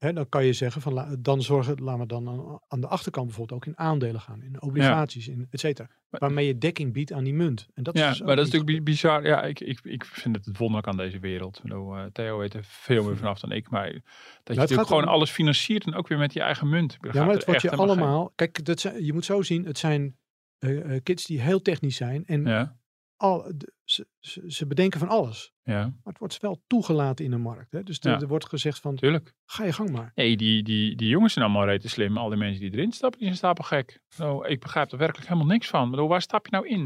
[0.00, 3.60] Dan kan je zeggen van, la- dan zorgen, laten we dan aan, de achterkant bijvoorbeeld
[3.60, 4.42] ook in aandelen gaan.
[4.42, 5.88] In obligaties, in et cetera.
[6.10, 7.68] Waarmee je dekking biedt aan die munt.
[7.74, 9.26] En dat ja, is maar dat is natuurlijk bi- bizar.
[9.26, 11.60] Ja, ik, ik, ik vind het het wonderlijk aan deze wereld.
[11.64, 13.70] Eh, Theo weet er veel meer vanaf dan ik.
[13.70, 14.02] Maar dat
[14.44, 16.96] je natuurlijk gewoon om- alles financiert en ook weer met je eigen munt.
[17.12, 18.32] Ja, maar het wordt je allemaal...
[18.34, 20.16] Kijk, dat zijn, je moet zo zien, het zijn
[20.58, 22.26] eh, eh, kids die heel technisch zijn.
[22.26, 22.76] En Ja,
[23.20, 23.52] al,
[23.84, 25.52] ze, ze, ze bedenken van alles.
[25.62, 27.72] ja, Maar het wordt wel toegelaten in de markt.
[27.72, 27.82] Hè?
[27.82, 28.20] Dus de- Ja.
[28.20, 29.32] er wordt gezegd van, tuurlijk.
[29.46, 30.12] ga je gang maar.
[30.14, 32.16] Nee, die, die, die jongens zijn allemaal rete slim.
[32.16, 34.00] Al die mensen die erin stappen, die zijn stapelgek.
[34.16, 35.90] Nou, ik begrijp er werkelijk helemaal niks van.
[35.90, 36.80] Bedoel, waar stap je nou in?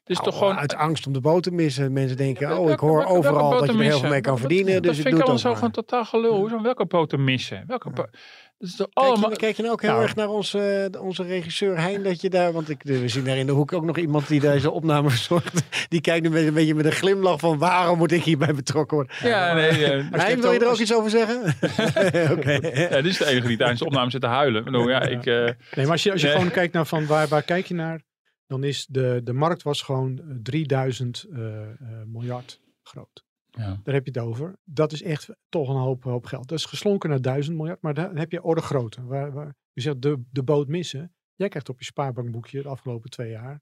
[0.00, 0.56] Het is Nou, toch gewoon...
[0.58, 1.92] Uit angst om de boot te missen.
[1.92, 4.38] Mensen denken, oh, ik hoor welke- welke overal dat je er heel veel mee kan
[4.38, 4.72] verdienen.
[4.74, 5.58] Dat Dus ik vind doe ik allemaal ook zo maar.
[5.58, 6.36] van totaal gelul.
[6.36, 7.64] Hoezo welke boter missen?
[7.66, 7.90] Welke
[8.58, 8.88] po- Dat is toch
[9.20, 10.02] Kijk je, kijk je nou ook heel Nou.
[10.02, 13.46] erg naar onze, onze regisseur Hein, dat je daar, want ik, we zien daar in
[13.46, 15.62] de hoek ook nog iemand die deze opname verzorgt.
[15.88, 19.16] Die kijkt een beetje met een glimlach van waarom moet ik hierbij betrokken worden?
[19.22, 21.42] Ja, nee, eh, Hein, wil je er ook iets over zeggen?
[22.38, 22.52] Oké.
[22.52, 24.64] ja, dit is de enige die tijdens de opname zit te huilen.
[24.64, 25.26] Bedoel, ja, ik...
[25.26, 26.36] eh, Nee, maar als je, als je Nee.
[26.36, 28.02] gewoon kijkt naar van waar, waar kijk je naar,
[28.46, 31.68] dan is de, de markt was gewoon eh, 3000 eh, eh,
[32.06, 33.24] miljard groot.
[33.56, 33.80] Ja.
[33.82, 34.58] Daar heb je het over.
[34.64, 36.48] Dat is echt toch een hoop, hoop geld.
[36.48, 39.04] Dat is geslonken naar 1000 miljard, maar daar heb je orde grootte.
[39.04, 41.14] Waar, waar, je zegt de, de boot missen.
[41.34, 43.60] Jij krijgt op je spaarbankboekje de afgelopen twee jaar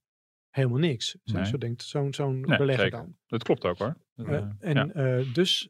[0.50, 1.16] helemaal niks.
[1.24, 1.46] Zo, Nee.
[1.46, 2.98] zo denkt zo'n zo'n Nee, belegger zeker.
[2.98, 3.16] dan.
[3.26, 3.96] Dat klopt ook hoor.
[4.14, 4.88] Eh, eh, en ja.
[4.88, 5.68] eh, dus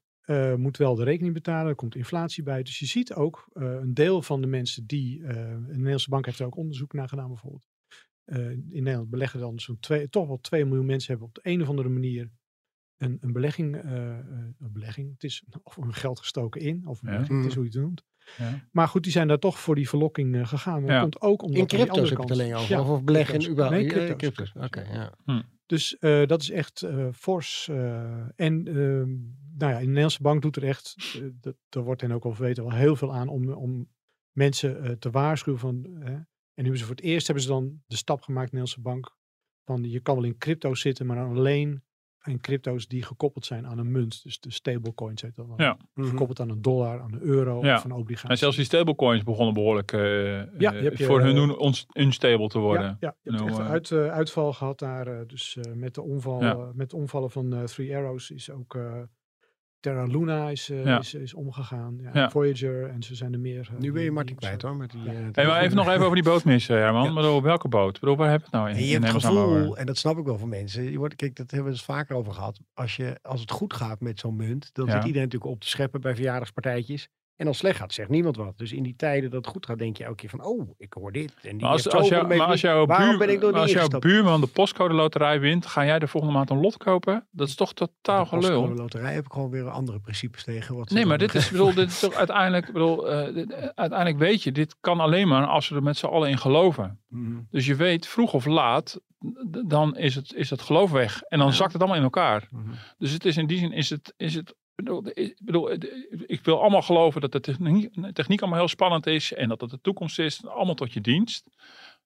[0.56, 1.68] moet wel de rekening betalen.
[1.68, 2.62] Er komt inflatie bij.
[2.62, 5.22] Dus je ziet ook een deel van de mensen die.
[5.26, 7.68] de Nederlandse bank heeft er ook onderzoek naar gedaan, bijvoorbeeld.
[8.70, 11.62] In Nederland beleggen dan zo'n twee, toch wel 2 miljoen mensen hebben op de een
[11.62, 12.30] of andere manier
[12.98, 13.76] een, een belegging.
[13.76, 14.24] eh, eh,
[14.58, 15.12] een belegging.
[15.12, 17.12] Het is of een geld gestoken in, of een Ja.
[17.14, 17.64] belegging, het is Mhm.
[17.64, 18.04] hoe je het noemt.
[18.38, 18.68] Ja.
[18.72, 20.82] Maar goed, die zijn daar toch voor die verlokking eh, gegaan.
[20.82, 21.00] Maar Ja.
[21.00, 22.74] dat komt ook omdat In crypto's andere heb je het kant- alleen over.
[22.74, 23.64] Ja, of, of beleggen in crypto's.
[23.66, 23.94] überhaupt.
[23.94, 24.34] Nee, crypto's.
[24.34, 24.64] crypto's.
[24.64, 24.80] Oké,
[25.26, 25.44] ja.
[25.66, 27.68] Dus eh, dat is echt eh, fors.
[27.68, 29.10] eh, en ehm,
[29.58, 32.64] nou ja, de Nederlandse bank doet er echt, dat, daar wordt hen ook al verweten,
[32.64, 33.88] wel heel veel aan om, om
[34.32, 35.84] mensen eh, te waarschuwen van.
[35.84, 38.80] en nu hebben ze voor het eerst hebben ze dan de stap gemaakt, de Nederlandse
[38.80, 39.16] bank,
[39.64, 41.82] van je kan wel in crypto's zitten, maar dan alleen
[42.26, 44.22] in crypto's die gekoppeld zijn aan een munt.
[44.22, 45.56] Dus de stablecoins heet dat dan.
[45.56, 45.76] Ja.
[45.94, 46.08] Mhm.
[46.08, 47.76] Gekoppeld aan een dollar, aan een euro Ja.
[47.76, 48.28] of een obligatie.
[48.28, 51.34] En zelfs die stablecoins begonnen behoorlijk eh, Ja, eh, je hebt je, voor hun eh,
[51.36, 52.82] doen ons unstable te worden.
[52.86, 55.06] Ja, ja je hebt Nou, echt eh, uit, eh, uitval gehad daar.
[55.06, 56.52] eh, dus eh, met, de omval, Ja.
[56.52, 58.92] eh, met de omvallen van eh, Three Arrows is ook eh,
[59.84, 60.98] Terra Luna is, eh, Ja.
[60.98, 61.98] is, is omgegaan.
[62.02, 62.30] Ja, Ja.
[62.30, 63.68] Voyager en ze zijn er meer.
[63.72, 64.76] eh, Nu ben je Martin kwijt hoor.
[64.76, 67.04] Met die, eh, Hey, maar even nog even over die boot missen, Herman.
[67.04, 67.10] Ja.
[67.10, 67.94] Maar bedoel, welke boot?
[67.94, 68.74] Ik Bedoel, waar heb je het nou in?
[68.74, 70.90] En je in hebt het gevoel, en dat snap ik wel van mensen.
[70.90, 72.60] Je wordt, kijk, dat hebben we het vaker over gehad.
[72.74, 74.92] Als, je, als het goed gaat met zo'n munt, dan Ja.
[74.92, 77.08] zit iedereen natuurlijk op te scheppen bij verjaardagspartijtjes.
[77.36, 78.58] En als het slecht gaat, zegt niemand wat.
[78.58, 80.92] Dus in die tijden dat het goed gaat, denk je elke keer van, oh, ik
[80.92, 81.34] hoor dit.
[81.42, 83.70] En die Maar als, als, jou, maar jouw buur- ben ik nog maar niet als
[83.70, 84.04] jouw ingestapt?
[84.04, 87.26] buurman de postcode loterij wint, ga jij de volgende maand een lot kopen?
[87.30, 88.74] Dat is toch totaal De postcode gelul?
[88.76, 90.74] loterij heb ik gewoon weer andere principes tegen.
[90.76, 94.42] Wat Nee, maar dit is, bedoel, dit is toch uiteindelijk, bedoel, eh, dit- uiteindelijk weet
[94.42, 97.00] je, dit kan alleen maar als we er met z'n allen in geloven.
[97.08, 97.32] Mhm.
[97.50, 99.00] Dus je weet, vroeg of laat,
[99.66, 101.22] dan is het, is het geloof weg.
[101.22, 102.46] En dan zakt het allemaal in elkaar.
[102.50, 102.70] Mhm.
[102.98, 105.72] Dus het is in die zin, is het, is het ik bedoel,
[106.26, 109.70] ik wil allemaal geloven dat de techniek, techniek allemaal heel spannend is en dat het
[109.70, 111.50] de toekomst is, allemaal tot je dienst.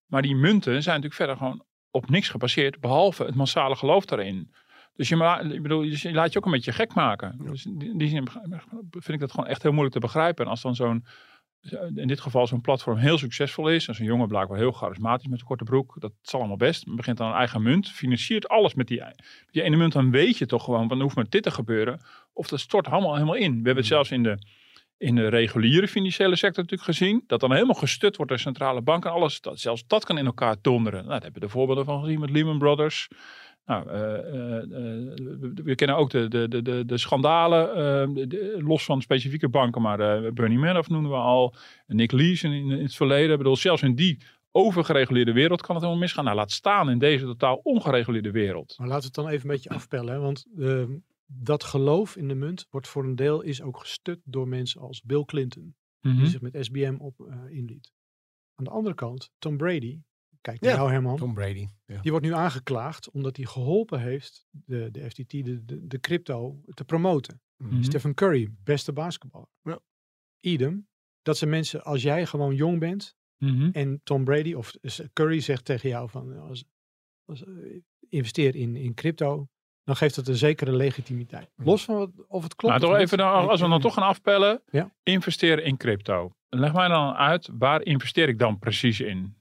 [0.06, 4.52] Maar die munten zijn natuurlijk verder gewoon op niks gebaseerd, behalve het massale geloof daarin.
[4.94, 7.38] Dus je, ik bedoel, je laat je ook een beetje gek maken.
[7.42, 8.28] Dus in die zin
[8.90, 10.44] vind ik dat gewoon echt heel moeilijk te begrijpen.
[10.44, 11.04] En als dan zo'n,
[11.94, 15.40] in dit geval zo'n platform heel succesvol is, en zo'n jongen blijkbaar heel charismatisch met
[15.40, 16.96] een korte broek, dat zal allemaal best.
[16.96, 20.38] Begint dan een eigen munt, financiert alles met die, met die ene munt, dan weet
[20.38, 22.00] je toch gewoon, van hoeft maar dit te gebeuren.
[22.32, 23.50] Of dat stort allemaal helemaal in.
[23.50, 24.38] We hebben het zelfs in de,
[24.98, 27.24] in de reguliere financiële sector natuurlijk gezien.
[27.26, 29.10] Dat dan helemaal gestut wordt door centrale banken.
[29.10, 30.98] Alles, dat, zelfs dat kan in elkaar donderen.
[30.98, 33.08] Nou, daar hebben we de voorbeelden van gezien met Lehman Brothers.
[33.68, 35.18] Nou, eh, eh, eh,
[35.64, 40.32] we, kennen ook de, de, de, de, schandalen, eh, de- los van specifieke banken, maar
[40.32, 41.54] Bernie Madoff noemen we al,
[41.86, 43.30] Nick Lees in, het verleden.
[43.30, 44.18] Ik bedoel, zelfs in die
[44.50, 46.24] overgereguleerde wereld kan het helemaal misgaan.
[46.24, 48.74] Nou, laat staan in deze totaal ongereguleerde wereld.
[48.78, 50.12] Maar laten we het dan even een beetje afpellen.
[50.14, 50.20] Hè?
[50.20, 54.48] Want ehm, dat geloof in de munt wordt voor een deel is ook gestut door
[54.48, 55.74] mensen als Bill Clinton.
[56.00, 56.16] Mhm.
[56.16, 57.14] Die zich met SBM op
[57.48, 57.92] inliet.
[58.54, 59.98] Aan de andere kant, Tom Brady.
[60.48, 61.16] Kijk naar Ja, jou Herman.
[61.16, 61.66] Tom Brady.
[61.86, 62.00] Ja.
[62.00, 66.60] Die wordt nu aangeklaagd omdat hij geholpen heeft de, de FTT, de, de, de crypto,
[66.74, 67.40] te promoten.
[67.56, 67.82] Mhm.
[67.82, 69.48] Stephen Curry, beste basketballer.
[69.62, 69.78] Ja.
[70.40, 70.88] Idem.
[71.22, 73.68] Dat zijn mensen, als jij gewoon jong bent Mhm.
[73.72, 76.64] en Tom Brady of s- Curry zegt tegen jou van eh, als,
[77.24, 77.52] als, eh,
[78.08, 79.48] investeer in, in crypto,
[79.84, 81.50] dan geeft dat een zekere legitimiteit.
[81.56, 82.74] Los van wat, of het klopt.
[82.78, 84.94] Nou, toch even, dan, als we dan toch gaan afpellen, Ja.
[85.02, 86.32] investeren in crypto.
[86.48, 89.36] Leg mij dan uit, waar investeer ik dan precies in?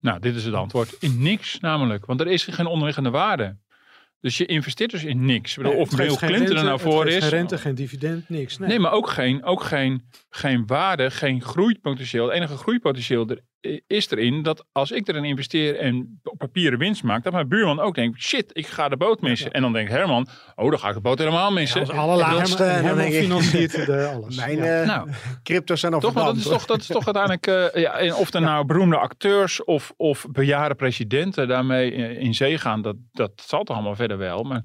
[0.00, 0.96] Nou, dit is het antwoord.
[1.00, 3.56] In niks namelijk, want er is geen onderliggende waarde.
[4.20, 5.56] Dus je investeert dus in niks.
[5.56, 7.18] Nee, of Bill Clinton er rente, nou het voor is.
[7.18, 8.58] Geen rente, geen dividend, niks.
[8.58, 8.68] Nee.
[8.68, 12.24] Nee, maar ook geen, ook geen, geen waarde, geen groeipotentieel.
[12.24, 13.40] Het enige groeipotentieel er,
[13.86, 17.80] is erin dat als ik erin investeer en op papieren winst maak, dat mijn buurman
[17.80, 19.50] ook denkt, shit, ik ga de boot missen.
[19.52, 21.80] En dan denkt Herman, oh, dan ga ik de boot helemaal missen.
[21.80, 22.62] als allerlaatste.
[22.62, 24.36] Herman, dan Herman denk ik- financiert de alles.
[24.36, 24.80] Mijn Ja.
[24.80, 25.08] eh, Nou,
[25.42, 28.34] crypto's zijn al toch, dat is toch, dat is toch uiteindelijk, eh, ja, en of
[28.34, 33.32] er nou beroemde acteurs of, of bejaarde presidenten daarmee in, in zee gaan, dat, dat
[33.44, 34.42] zal toch allemaal verder wel.
[34.42, 34.62] Maar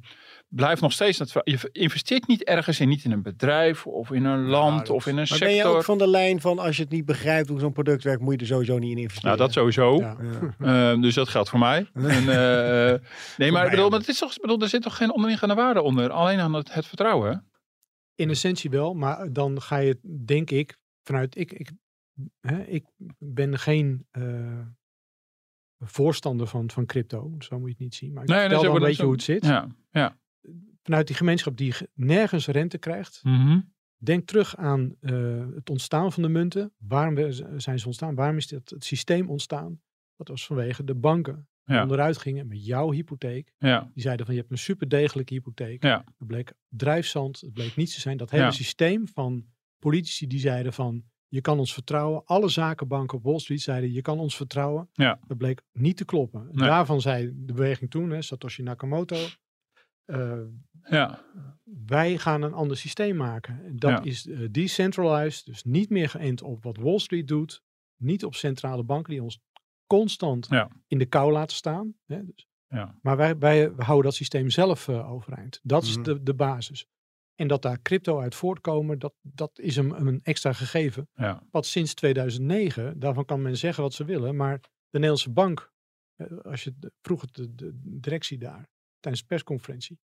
[0.48, 4.26] blijft nog steeds, dat, je investeert niet ergens in, niet in een bedrijf of in
[4.26, 5.48] een land of in een Maar sector.
[5.48, 8.04] ben je ook van de lijn van als je het niet begrijpt hoe zo'n product
[8.04, 9.38] werkt, moet je er sowieso niet in investeren?
[9.38, 10.00] Nou, dat sowieso.
[10.00, 10.18] Ja.
[10.60, 10.94] Ja.
[10.94, 11.90] Eh, dus dat geldt voor mij.
[11.94, 13.00] En, eh,
[13.38, 16.10] nee, maar, bedoel, maar het is toch, bedoel, er zit toch geen onderliggende waarde onder?
[16.10, 17.50] Alleen aan het, het vertrouwen.
[18.16, 21.72] In essentie wel, maar dan ga je, denk ik, vanuit ik, ik,
[22.42, 22.86] hè, ik
[23.18, 24.60] ben geen eh,
[25.80, 28.14] voorstander van, van crypto, zo moet je het niet zien.
[28.14, 29.46] Maar ik Nee, vertel nee, zo wel een beetje hoe het zit.
[29.46, 30.18] Ja, ja.
[30.86, 33.60] Vanuit die gemeenschap die ge- nergens rente krijgt, Mhm.
[33.98, 36.74] denk terug aan eh, het ontstaan van de munten.
[36.78, 38.16] Waarom zijn ze ontstaan?
[38.16, 39.82] Waarom is dit, het systeem ontstaan?
[40.16, 41.82] Dat was vanwege de banken die Ja.
[41.82, 43.54] onderuit gingen met jouw hypotheek.
[43.58, 45.84] ja, Die zeiden van je hebt een superdegelijke hypotheek.
[45.84, 46.04] Ja.
[46.18, 48.18] Dat bleek drijfzand, het bleek niets te zijn.
[48.18, 49.46] Dat hele systeem van
[49.80, 52.26] politici die zeiden van je kan ons vertrouwen.
[52.26, 54.90] Alle zakenbanken op Wall Street zeiden je kan ons vertrouwen.
[55.28, 56.48] Dat bleek niet te kloppen.
[56.52, 56.68] Nee.
[56.68, 59.16] Daarvan zei de beweging toen, hè, Satoshi Nakamoto,
[60.84, 61.24] ja,
[61.86, 63.64] wij gaan een ander systeem maken.
[63.66, 64.02] En Dat Ja.
[64.04, 67.64] is eh, decentralized, dus niet meer geënt op wat Wall Street doet.
[67.98, 69.40] Niet op centrale banken die ons
[69.88, 70.70] constant Ja.
[70.88, 71.96] in de kou laten staan.
[72.06, 72.48] Hè, dus.
[72.68, 73.00] Ja.
[73.02, 75.60] Maar wij, wij houden dat systeem zelf eh, overeind.
[75.64, 76.04] Dat is Mhm.
[76.04, 76.88] de, de basis.
[77.36, 81.10] En dat daar crypto uit voortkomen, dat, dat is een, een extra gegeven.
[81.14, 81.44] ja.
[81.52, 85.72] Wat sinds 2009, daarvan kan men zeggen wat ze willen, maar de Nederlandse bank,
[86.16, 88.68] eh, als je vroeg de directie daar
[89.06, 90.00] tijdens de persconferentie,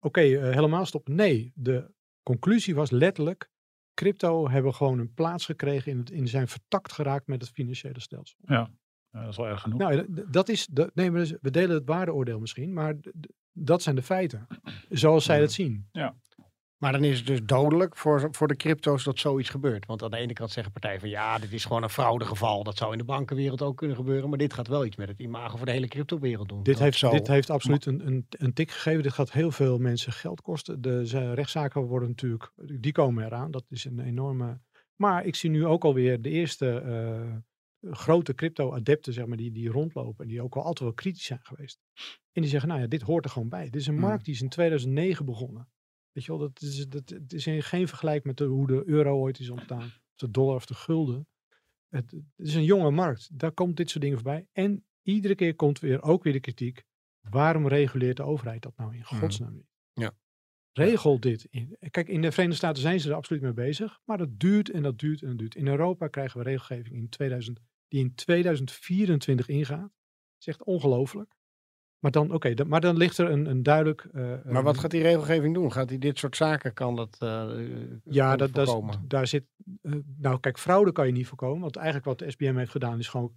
[0.00, 1.14] oké, eh, helemaal stoppen.
[1.14, 1.90] Nee, de
[2.22, 3.50] conclusie was letterlijk,
[3.94, 8.00] crypto hebben gewoon een plaats gekregen in, het, in zijn vertakt geraakt met het financiële
[8.00, 8.38] stelsel.
[9.10, 9.78] Ja, dat is wel erg genoeg.
[9.78, 12.94] Nou, ja, d- dat is, de, nee, dus- we delen het waardeoordeel misschien, maar
[13.52, 14.46] dat zijn de feiten.
[14.88, 15.88] Zoals zij het zien.
[16.78, 19.86] Maar dan is het dus dodelijk voor, voor de crypto's dat zoiets gebeurt.
[19.86, 22.62] Want aan de ene kant zeggen partijen van ja, dit is gewoon een fraudegeval.
[22.64, 24.28] Dat zou in de bankenwereld ook kunnen gebeuren.
[24.28, 26.62] Maar dit gaat wel iets met het imago voor de hele cryptowereld doen.
[26.62, 29.02] Dit Dat heeft, zo- dit heeft absoluut een, een, een tik gegeven.
[29.02, 30.80] Dit gaat heel veel mensen geld kosten.
[30.80, 33.50] De rechtszaken worden natuurlijk, die komen eraan.
[33.50, 34.60] Dat is een enorme.
[34.96, 37.36] Maar ik zie nu ook alweer de eerste eh,
[37.92, 40.24] grote crypto-adepten, zeg maar, die, die rondlopen.
[40.24, 41.80] En die ook al altijd wel kritisch zijn geweest.
[42.32, 43.64] En die zeggen, nou ja, dit hoort er gewoon bij.
[43.64, 44.02] Dit is een Hmm.
[44.02, 45.68] markt die is in 2009 begonnen.
[46.18, 48.82] Weet je wel, dat is, dat, het is in geen vergelijk met de, hoe de
[48.86, 49.92] euro ooit is ontstaan.
[50.14, 51.28] De dollar of de gulden.
[51.88, 53.38] Het, het is een jonge markt.
[53.38, 54.46] Daar komt dit soort dingen voorbij.
[54.52, 56.84] En iedere keer komt weer ook weer de kritiek.
[57.30, 59.70] Waarom reguleert de overheid dat nou in godsnaam niet?
[59.92, 60.16] Ja.
[60.72, 61.44] Regel dit.
[61.44, 61.76] In.
[61.90, 64.00] Kijk, in de Verenigde Staten zijn ze er absoluut mee bezig.
[64.04, 65.54] Maar dat duurt en dat duurt en dat duurt.
[65.54, 69.80] In Europa krijgen we regelgeving in 2000, die in 2024 ingaat.
[69.80, 71.36] Dat is echt ongelooflijk.
[71.98, 74.04] Maar dan, oké, maar dan ligt er een, een duidelijk...
[74.04, 75.72] eh, Maar wat eh, gaat die regelgeving doen?
[75.72, 77.28] Gaat hij dit soort zaken, kan dat eh,
[78.04, 79.08] Ja, kan dat, dat is- voorkomen?
[79.08, 79.44] daar zit.
[79.82, 81.60] eh, nou, kijk, fraude kan je niet voorkomen.
[81.60, 83.32] Want eigenlijk wat de SBM heeft gedaan is gewoon.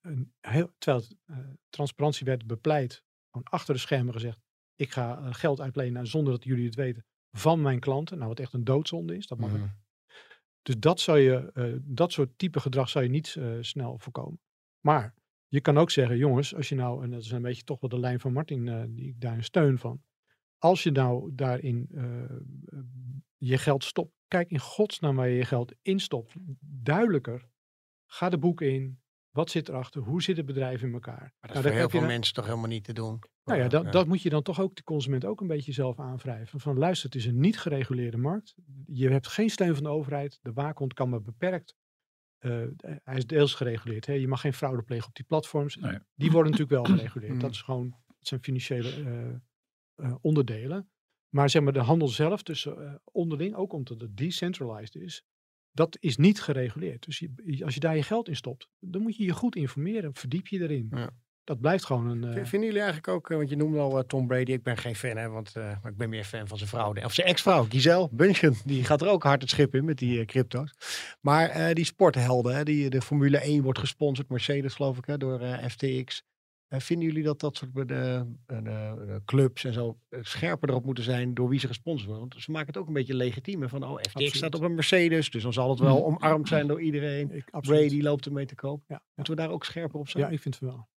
[0.00, 1.36] Een heel, terwijl eh,
[1.68, 4.40] transparantie werd bepleit, gewoon achter de schermen gezegd:
[4.74, 8.16] ik ga eh, geld uitlenen zonder dat jullie het weten van mijn klanten.
[8.16, 9.66] Nou, wat echt een doodzonde is, dat mag Mhm.
[10.62, 14.40] Dus dat, zou je, eh, dat soort type gedrag zou je niet eh, snel voorkomen.
[14.80, 15.14] Maar
[15.48, 17.90] je kan ook zeggen, jongens, als je nou, en dat is een beetje toch wel
[17.90, 20.02] de lijn van Martin, eh, die ik daarin steun van.
[20.58, 22.36] Als je nou daarin eh,
[23.36, 26.34] je geld stopt, kijk in godsnaam waar je je geld instopt.
[26.60, 27.48] Duidelijker.
[28.06, 29.00] Ga de boeken in.
[29.30, 30.02] Wat zit erachter?
[30.02, 31.20] Hoe zit het bedrijf in elkaar?
[31.20, 33.18] Maar dat Nou, is voor heel veel dan- mensen toch helemaal niet te doen.
[33.44, 33.90] nou ja, dat, ja.
[33.90, 36.60] dat moet je dan toch ook de consument ook een beetje zelf aanwrijven.
[36.60, 38.54] Van luister, het is een niet gereguleerde markt.
[38.86, 40.38] Je hebt geen steun van de overheid.
[40.42, 41.76] De waakhond kan maar beperkt.
[42.38, 42.62] Eh,
[43.04, 44.06] hij is deels gereguleerd.
[44.06, 44.12] Hè?
[44.12, 45.76] Je mag geen fraude plegen op die platforms.
[45.76, 45.98] Nee.
[46.14, 47.32] Die worden natuurlijk wel gereguleerd.
[47.32, 47.50] Dat Mm.
[47.50, 49.34] is gewoon, dat zijn financiële eh,
[49.94, 50.90] eh, onderdelen.
[51.28, 55.24] Maar zeg maar de handel zelf tussen eh, onderling, ook omdat het decentralized is,
[55.70, 57.04] dat is niet gereguleerd.
[57.04, 60.14] Dus je, als je daar je geld in stopt, dan moet je je goed informeren.
[60.14, 60.86] Verdiep je erin.
[60.90, 61.10] Ja.
[61.48, 62.24] Dat blijft gewoon een...
[62.24, 64.76] Eh, Vinden jullie eigenlijk ook, eh, want je noemde al eh, Tom Brady, ik ben
[64.76, 66.94] geen fan, hè, want maar ik ben meer fan van zijn vrouw.
[67.04, 68.54] Of zijn ex-vrouw, Giselle Bündchen.
[68.64, 70.74] Die gaat er ook hard het schip in met die crypto's.
[71.20, 75.40] Maar die sporthelden, hè, die, de Formule 1 wordt gesponsord, Mercedes geloof ik, hè, door
[75.68, 76.22] FTX.
[76.68, 77.92] Vinden jullie dat dat soort
[79.24, 82.28] clubs en zo scherper erop moeten zijn door wie ze gesponsord worden?
[82.28, 83.62] Want ze maken het ook een beetje legitiem.
[83.62, 84.34] hè, Van, oh, FTX Absoluut.
[84.34, 87.32] staat op een Mercedes, dus dan zal het wel omarmd zijn door iedereen.
[87.32, 87.50] ik.
[87.60, 88.82] Brady loopt ermee te koop.
[88.86, 89.02] Ja, ja.
[89.14, 90.24] Moeten we daar ook scherper op zijn?
[90.24, 90.88] Ja, ik vind het wel.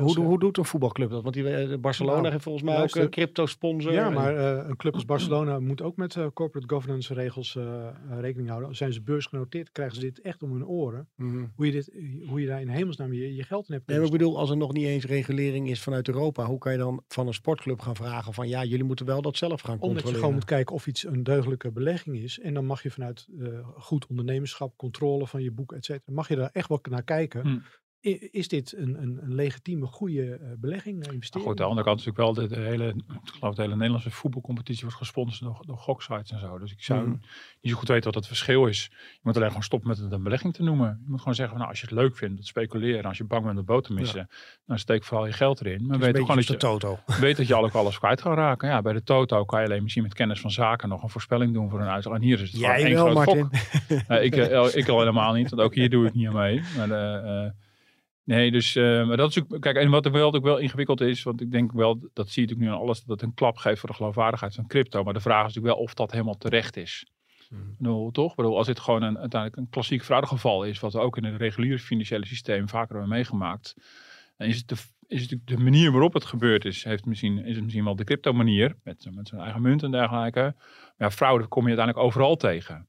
[0.00, 1.22] Hoe, hoe doet een voetbalclub dat?
[1.22, 3.00] Want die, eh, Barcelona Nou, heeft volgens mij luister.
[3.00, 3.92] ook een crypto sponsor.
[3.92, 7.86] Ja, maar eh, een club als Barcelona moet ook met eh, corporate governance regels eh,
[7.86, 8.76] eh, rekening houden.
[8.76, 11.08] Zijn ze beursgenoteerd, krijgen ze dit echt om hun oren.
[11.54, 11.90] Hoe je, dit,
[12.28, 13.86] hoe je daar in hemelsnaam je, je geld in hebt.
[13.86, 16.72] Nee, maar ik bedoel, als er nog niet eens regulering is vanuit Europa, hoe kan
[16.72, 19.70] je dan van een sportclub gaan vragen van ja, jullie moeten wel dat zelf gaan
[19.70, 20.20] Omdat je controleren?
[20.20, 22.38] gewoon moet kijken of iets een deugdelijke belegging is.
[22.40, 26.28] En dan mag je vanuit eh, goed ondernemerschap, controle van je boek, et cetera, mag
[26.28, 27.40] je daar echt wel naar kijken.
[27.46, 27.58] Hm.
[28.30, 31.48] Is dit een, een, een legitieme, goede eh, belegging, eh, Maar investering?
[31.48, 32.88] goed, aan de andere kant is natuurlijk wel de, de hele,
[33.24, 36.58] ik geloof de hele Nederlandse voetbalcompetitie wordt gesponsord door, door goksites en zo.
[36.58, 37.10] Dus ik zou Mhm.
[37.60, 38.88] niet zo goed weten wat het verschil is.
[38.92, 40.88] Je moet alleen gewoon stoppen met het een belegging te noemen.
[41.02, 43.24] Je moet gewoon zeggen, van, nou, als je het leuk vindt, het speculeren, als je
[43.24, 44.28] bang bent de boot te missen,
[44.66, 45.86] dan steek vooral je geld erin.
[45.86, 46.98] Maar weet gewoon dat je, Toto.
[47.20, 48.68] weet dat je ook alles kwijt gaat raken.
[48.68, 51.52] Ja, bij de Toto kan je alleen misschien met kennis van zaken nog een voorspelling
[51.52, 52.14] doen voor een uitslag.
[52.16, 53.58] En hier is het Jij gewoon één wel, groot Martin.
[54.08, 54.18] gok.
[54.22, 54.36] Ik,
[54.72, 56.60] eh, ik al helemaal niet, want ook hier doe ik niet aan mee.
[56.76, 57.50] Maar, eh, eh,
[58.28, 61.00] nee, dus eh, maar dat is ook, kijk, en wat er wel, ook wel ingewikkeld
[61.00, 63.34] is, want ik denk wel, dat zie je natuurlijk nu aan alles, dat het een
[63.34, 65.02] klap geeft voor de geloofwaardigheid van crypto.
[65.02, 67.06] Maar de vraag is natuurlijk wel of dat helemaal terecht is.
[67.48, 67.74] Hmm.
[67.78, 68.30] Bedoel, toch?
[68.30, 71.24] Ik bedoel, als dit gewoon een, uiteindelijk een klassiek fraudegeval is, wat we ook in
[71.24, 73.74] het reguliere financiële systeem vaker hebben meegemaakt,
[74.36, 77.54] dan is het de, is het de manier waarop het gebeurd is, heeft misschien, is
[77.54, 80.40] het misschien wel de crypto manier, met, met zijn eigen munt en dergelijke.
[80.40, 82.88] Maar ja, fraude kom je uiteindelijk overal tegen.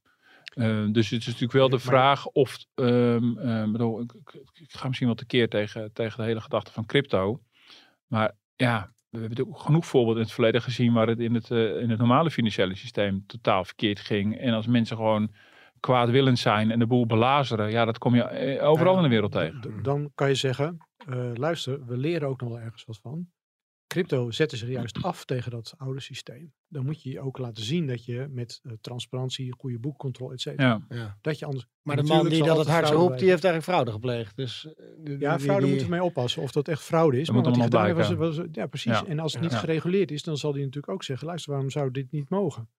[0.50, 4.12] Eh, dus het is natuurlijk wel de vraag of, ehm, eh, bedoel, ik,
[4.68, 7.42] ga misschien wel tekeer tegen, tegen de hele gedachte van crypto.
[8.08, 11.82] Maar ja, we hebben genoeg voorbeelden in het verleden gezien waar het in het, eh,
[11.82, 14.38] in het normale financiële systeem totaal verkeerd ging.
[14.38, 15.32] En als mensen gewoon
[15.80, 19.32] kwaadwillend zijn en de boel belazeren, ja, dat kom je eh, overal in de wereld
[19.32, 19.84] tegen.
[19.84, 23.28] Dan kan je zeggen, eh, luister, we leren ook nog wel ergens wat van.
[23.94, 26.54] Crypto zetten zich juist af tegen dat oude systeem.
[26.68, 30.68] Dan moet je ook laten zien dat je met eh, transparantie, goede boekcontrole, et cetera,
[30.90, 31.18] Ja, Ja.
[31.22, 31.66] dat je anders...
[31.82, 34.36] Maar de man die dat het fraude roept, die heeft eigenlijk fraude gepleegd.
[34.36, 37.20] Dus, eh, die- Ja, die- fraude die- moeten we mee oppassen of dat echt fraude
[37.20, 37.26] is.
[37.26, 38.92] Dat maar wat gedaan heeft, was, ja, precies.
[39.00, 39.06] Ja.
[39.06, 39.58] En als het niet Ja.
[39.58, 42.70] gereguleerd is, dan zal hij natuurlijk ook zeggen, luister, waarom zou dit niet mogen?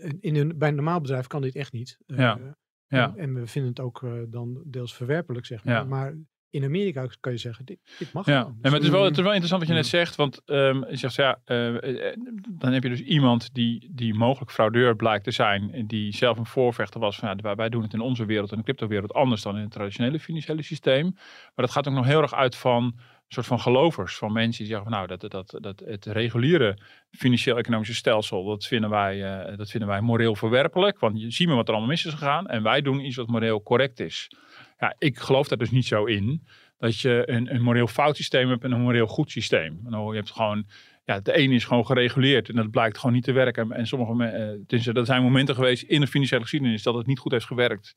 [0.00, 1.98] En In een, bij een normaal bedrijf kan dit echt niet.
[2.06, 2.56] Eh, Ja.
[2.88, 3.08] Ja.
[3.14, 5.74] En, en we vinden het ook dan deels verwerpelijk, zeg maar.
[5.74, 5.84] Ja.
[5.84, 6.14] Maar
[6.50, 9.08] in Amerika kan je zeggen, dit, dit mag Ja, nee, maar het is, wel, Dus,
[9.08, 10.16] het is wel interessant wat je net zegt.
[10.16, 12.16] Want ehm, je zegt, ja, eh, eh,
[12.48, 15.72] dan heb je dus iemand die, die mogelijk fraudeur blijkt te zijn.
[15.72, 18.56] En die zelf een voorvechter was van, ja, wij- doen het in onze wereld, in
[18.58, 21.04] de cryptowereld, anders dan in het traditionele financiële systeem.
[21.14, 24.16] Maar dat gaat ook nog heel erg uit van een soort van gelovers.
[24.16, 26.78] Van mensen die zeggen, van, nou, dat, dat, dat het reguliere
[27.10, 30.98] financieel-economische stelsel, dat vinden, wij, eh, dat vinden wij moreel verwerpelijk.
[30.98, 32.46] Want je ziet maar wat er allemaal mis is gegaan.
[32.46, 34.30] En wij doen iets wat moreel correct is.
[34.78, 36.46] Ja, ik geloof daar dus niet zo in
[36.78, 39.80] dat je een, een moreel fout systeem hebt en een moreel goed systeem.
[39.82, 40.66] Nou, je hebt gewoon,
[41.04, 43.72] ja, de ene is gewoon gereguleerd en dat blijkt gewoon niet te werken.
[43.72, 47.32] En sommige mensen, er zijn momenten geweest in de financiële geschiedenis dat het niet goed
[47.32, 47.92] heeft gewerkt.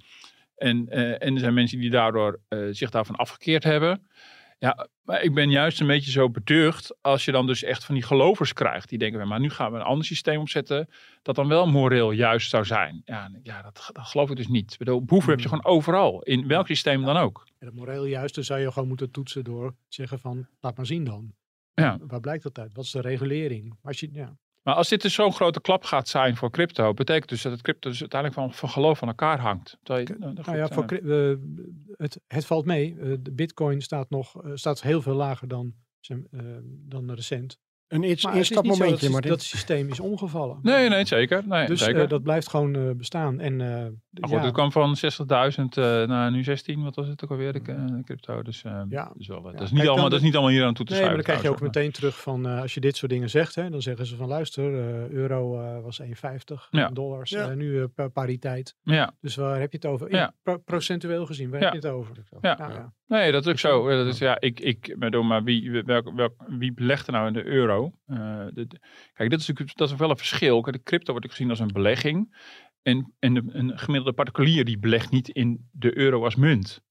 [0.56, 0.89] En,
[1.20, 2.39] en er zijn mensen die daardoor
[2.72, 4.08] zich daarvan afgekeerd hebben.
[4.60, 7.95] Ja, maar ik ben juist een beetje zo beducht als je dan dus echt van
[7.95, 8.89] die gelovers krijgt.
[8.89, 10.89] Die denken, maar nu gaan we een ander systeem opzetten
[11.22, 13.02] dat dan wel moreel juist zou zijn.
[13.06, 14.72] Ja, ja dat, dat geloof ik dus niet.
[14.72, 15.60] Ik bedoel, boeven heb je hmm.
[15.60, 17.43] gewoon overal, in welk systeem dan ook.
[17.60, 20.86] Ja, dat moreel juiste zou je gewoon moeten toetsen door te zeggen van, laat maar
[20.86, 21.34] zien dan.
[21.74, 21.98] Ja.
[22.02, 22.74] Waar blijkt dat uit?
[22.74, 23.78] Wat is de regulering?
[23.82, 24.38] Als je, ja.
[24.69, 27.62] Maar als dit dus zo'n grote klap gaat zijn voor crypto, betekent dus dat het
[27.62, 29.77] crypto dus uiteindelijk van, van geloof van elkaar hangt.
[29.84, 31.38] Je, nou, nou ja, voor, uh,
[31.91, 32.93] het, het valt mee.
[32.93, 35.73] Uh, de bitcoin staat nog uh, staat heel veel lager dan,
[36.65, 37.60] dan recent.
[37.89, 40.60] Een instapmomentje, maar dat systeem is omgevallen.
[40.62, 41.47] Nee, nee, zeker.
[41.47, 42.08] Nee, dus zeker.
[42.08, 43.39] dat blijft gewoon bestaan.
[43.39, 43.58] En,
[44.12, 45.63] maar goed, het kwam van 60.000
[46.08, 48.41] naar nu 16, wat was het ook alweer, de crypto.
[48.41, 49.12] Dus, ja.
[49.17, 51.02] dus wel, dat, is niet allemaal, dat is niet allemaal hier aan toe te nee,
[51.02, 53.69] maar dan krijg je ook meteen terug van, als je dit soort dingen zegt, hè,
[53.69, 54.73] dan zeggen ze van luister,
[55.12, 55.49] euro
[55.82, 56.08] was 1,50,
[56.69, 56.89] ja.
[56.89, 58.75] dollars, nu pariteit.
[58.84, 59.13] Ja.
[59.21, 60.12] Dus waar heb je het over?
[60.15, 60.34] Ja.
[60.65, 62.15] procentueel gezien, waar heb je het over?
[62.41, 62.93] Ja.
[63.10, 63.89] Nee, dat is ook zo.
[63.89, 67.34] Dat is, ja, ik, ik bedoel, maar wie, welk, welk, wie belegt er nou in
[67.34, 67.91] de euro?
[68.08, 68.67] Uh, de,
[69.13, 70.62] kijk, dit is natuurlijk dat is wel een verschil.
[70.62, 72.36] De crypto wordt gezien als een belegging.
[72.82, 76.82] En, en de, een gemiddelde particulier die belegt niet in de euro als munt.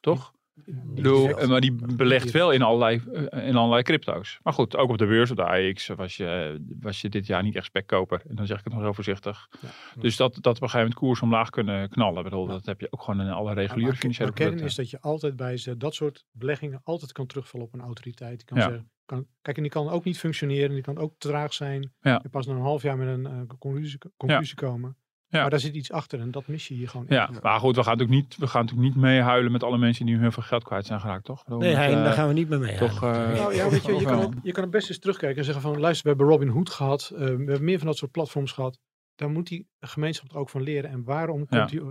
[0.00, 0.32] Toch?
[0.54, 4.38] Bedoel, maar die belegt wel in allerlei, eh, in allerlei crypto's.
[4.42, 7.42] Maar goed, ook op de beurs, op de AX, was je, was je dit jaar
[7.42, 8.22] niet echt spekkoper.
[8.28, 9.48] En dan zeg ik het nog heel voorzichtig.
[9.60, 9.68] Ja.
[10.00, 12.22] Dus dat, dat we op een gegeven moment koers omlaag kunnen knallen.
[12.22, 14.50] Bedoel, Dat heb je ook gewoon in alle reguliere financiële producten.
[14.50, 17.80] De kern is dat je altijd bij dat soort beleggingen altijd kan terugvallen op een
[17.80, 18.36] autoriteit.
[18.36, 20.70] Die kan zeggen, kan, kijk, en die kan ook niet functioneren.
[20.70, 21.92] Die kan ook traag zijn.
[22.00, 24.96] Je pas na een half jaar met een uh, conclusie, conclusie komen.
[25.32, 25.40] Ja.
[25.40, 27.06] Maar daar zit iets achter en dat mis je hier gewoon.
[27.08, 30.06] Ja, maar goed, we gaan natuurlijk niet, we gaan natuurlijk niet meehuilen met alle mensen
[30.06, 31.46] die nu heel veel geld kwijt zijn geraakt, toch?
[31.46, 32.76] nee, hij, uh, daar gaan we niet mee mee.
[32.76, 35.38] Toch, uh, nou, ja, weet je, je, kan het, je kan het best eens terugkijken
[35.38, 37.96] en zeggen van, luister, we hebben Robin Hood gehad, uh, we hebben meer van dat
[37.96, 38.78] soort platforms gehad.
[39.22, 40.90] Daar moet die gemeenschap er ook van leren.
[40.90, 41.82] En waarom komt die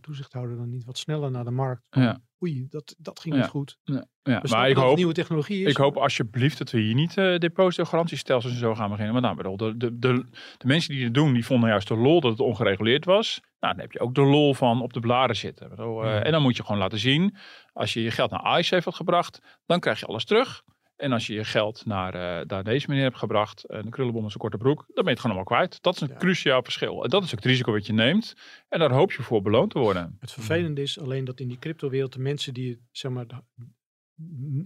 [0.00, 1.82] toezichthouder dan niet wat sneller naar de markt?
[1.90, 3.78] Ja oei, dat, dat ging niet goed.
[3.84, 4.42] Ja, ja.
[4.50, 5.70] maar ik hoop, nieuwe technologie is.
[5.70, 9.12] Ik hoop alsjeblieft dat we hier niet uh, depositogarantiestelsels en zo gaan beginnen.
[9.12, 10.24] Maar nou, bedoel, de, de, de,
[10.56, 13.40] de, mensen die het doen, die vonden juist de lol dat het ongereguleerd was.
[13.60, 15.68] Nou, dan heb je ook de lol van op de bladen zitten.
[15.68, 17.36] Bedoel, uh, En dan moet je gewoon laten zien,
[17.72, 20.62] als je je geld naar ICE heeft gebracht, dan krijg je alles terug.
[21.00, 24.22] En als je je geld naar, uh, naar deze meneer hebt gebracht, uh, een krullenbom
[24.22, 25.82] in zijn korte broek, dan ben je het gewoon allemaal kwijt.
[25.82, 27.04] Dat is een cruciaal verschil.
[27.04, 28.34] En dat is ook het risico wat je neemt.
[28.68, 30.16] En daar hoop je voor beloond te worden.
[30.20, 33.26] Het vervelende is alleen dat in die cryptowereld de mensen die zeg maar,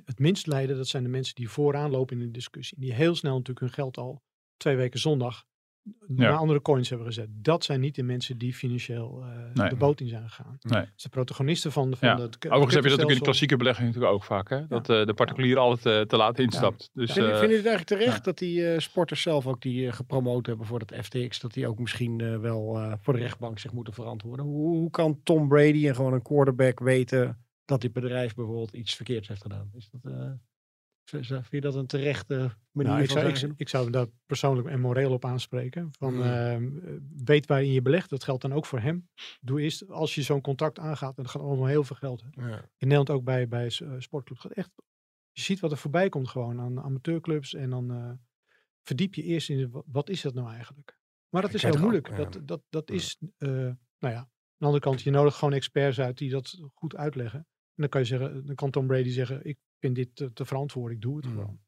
[0.04, 2.80] het minst lijden, dat zijn de mensen die vooraan lopen in de discussie.
[2.80, 4.22] Die heel snel natuurlijk hun geld al
[4.56, 5.44] twee weken zondag
[6.06, 7.28] naar andere coins hebben gezet.
[7.30, 10.58] Dat zijn niet de mensen die financieel uh, de boot in zijn gegaan.
[10.60, 10.80] Nee.
[10.80, 11.96] Dat de protagonisten van de.
[11.96, 12.16] Van ja.
[12.16, 14.48] de Overigens heb je dat ook in de klassieke belegging natuurlijk ook vaak.
[14.48, 14.66] Hè?
[14.66, 16.90] Dat uh, de particulier altijd uh, te laat instapt.
[16.92, 20.66] Dus, vind, vind je het eigenlijk terecht dat die sporters zelf ook die gepromoot hebben
[20.66, 24.44] voor dat FTX, dat die ook misschien wel voor de rechtbank zich moeten verantwoorden?
[24.44, 28.94] Hoe, hoe kan Tom Brady en gewoon een quarterback weten dat dit bedrijf bijvoorbeeld iets
[28.94, 29.70] verkeerds heeft gedaan?
[29.74, 30.12] Is dat...
[31.04, 34.80] Vind je dat een terechte manier nou, ik, zou, ik, ik, zou daar persoonlijk en
[34.80, 35.88] moreel op aanspreken.
[35.98, 36.56] Van, uh,
[37.24, 38.10] weet waarin je belegt.
[38.10, 39.08] Dat geldt dan ook voor hem.
[39.40, 42.24] Doe eerst, als je zo'n contract aangaat, en dat gaat allemaal heel veel geld.
[42.30, 42.56] Ja.
[42.56, 44.48] In Nederland ook bij, bij uh, sportclubs.
[44.48, 44.70] Echt,
[45.30, 47.54] je ziet wat er voorbij komt gewoon aan amateurclubs.
[47.54, 48.10] En dan uh,
[48.82, 50.98] verdiep je eerst in, wat is dat nou eigenlijk?
[51.28, 52.10] Maar dat is heel moeilijk.
[52.10, 56.00] Ook, dat, dat, dat is, nou ja, aan de andere kant, je nodigt gewoon experts
[56.00, 57.38] uit die dat goed uitleggen.
[57.38, 60.44] En dan kan je zeggen, dan kan Tom Brady zeggen, ik vind dit te, te
[60.44, 61.32] verantwoorden, ik doe het mm.
[61.32, 61.58] gewoon.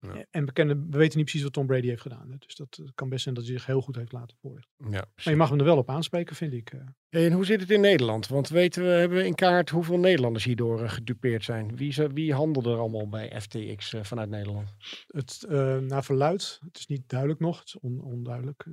[0.00, 0.24] Ja.
[0.30, 2.30] En we, kennen, we weten niet precies wat Tom Brady heeft gedaan.
[2.30, 2.36] Hè?
[2.38, 4.70] Dus dat kan best zijn dat hij zich heel goed heeft laten voorleggen.
[4.78, 6.72] Ja, maar je mag hem er wel op aanspreken, vind ik.
[6.72, 7.24] Eh.
[7.24, 8.26] En hoe zit het in Nederland?
[8.26, 11.76] Want weten we, hebben we in kaart hoeveel Nederlanders hierdoor gedupeerd zijn?
[11.76, 14.74] Wie, ze, wie handelde er allemaal bij FTX vanuit Nederland?
[15.06, 15.44] Het,
[15.88, 18.66] naar verluid, het is niet duidelijk nog, het is on, onduidelijk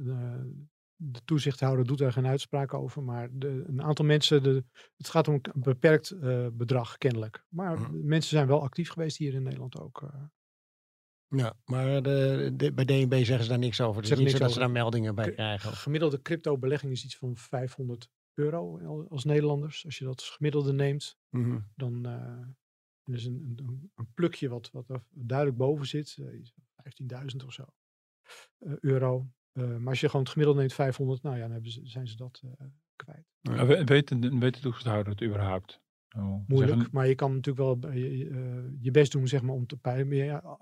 [1.11, 4.63] de toezichthouder doet daar geen uitspraak over, maar de, een aantal mensen, de,
[4.97, 7.45] het gaat om een beperkt uh, bedrag kennelijk.
[7.49, 8.07] Maar mm.
[8.07, 10.01] mensen zijn wel actief geweest hier in Nederland ook.
[10.01, 10.23] Uh.
[11.27, 14.01] Ja, maar de, de, bij DNB zeggen ze daar niks over.
[14.01, 15.73] Het is niet zo dat ze daar meldingen bij krijgen.
[15.73, 19.85] Gemiddelde crypto belegging is iets van 500 euro als Nederlanders.
[19.85, 21.67] Als je dat als gemiddelde neemt, mm -hmm.
[21.75, 26.17] dan uh, is een, een, een, plukje wat, wat er duidelijk boven zit.
[26.19, 27.65] 15.000 of zo
[28.79, 29.27] euro.
[29.53, 32.07] Uh, maar als je gewoon het gemiddelde neemt 500, nou ja, dan hebben ze, zijn
[32.07, 32.51] ze dat uh,
[32.95, 33.25] kwijt.
[33.41, 35.81] Ja, weet de toezichthouder het überhaupt?
[36.15, 36.89] Oh, Moeilijk, zeggen...
[36.91, 40.15] maar je kan natuurlijk wel je, uh, je best doen zeg maar, om te peilen.
[40.15, 40.59] Ja,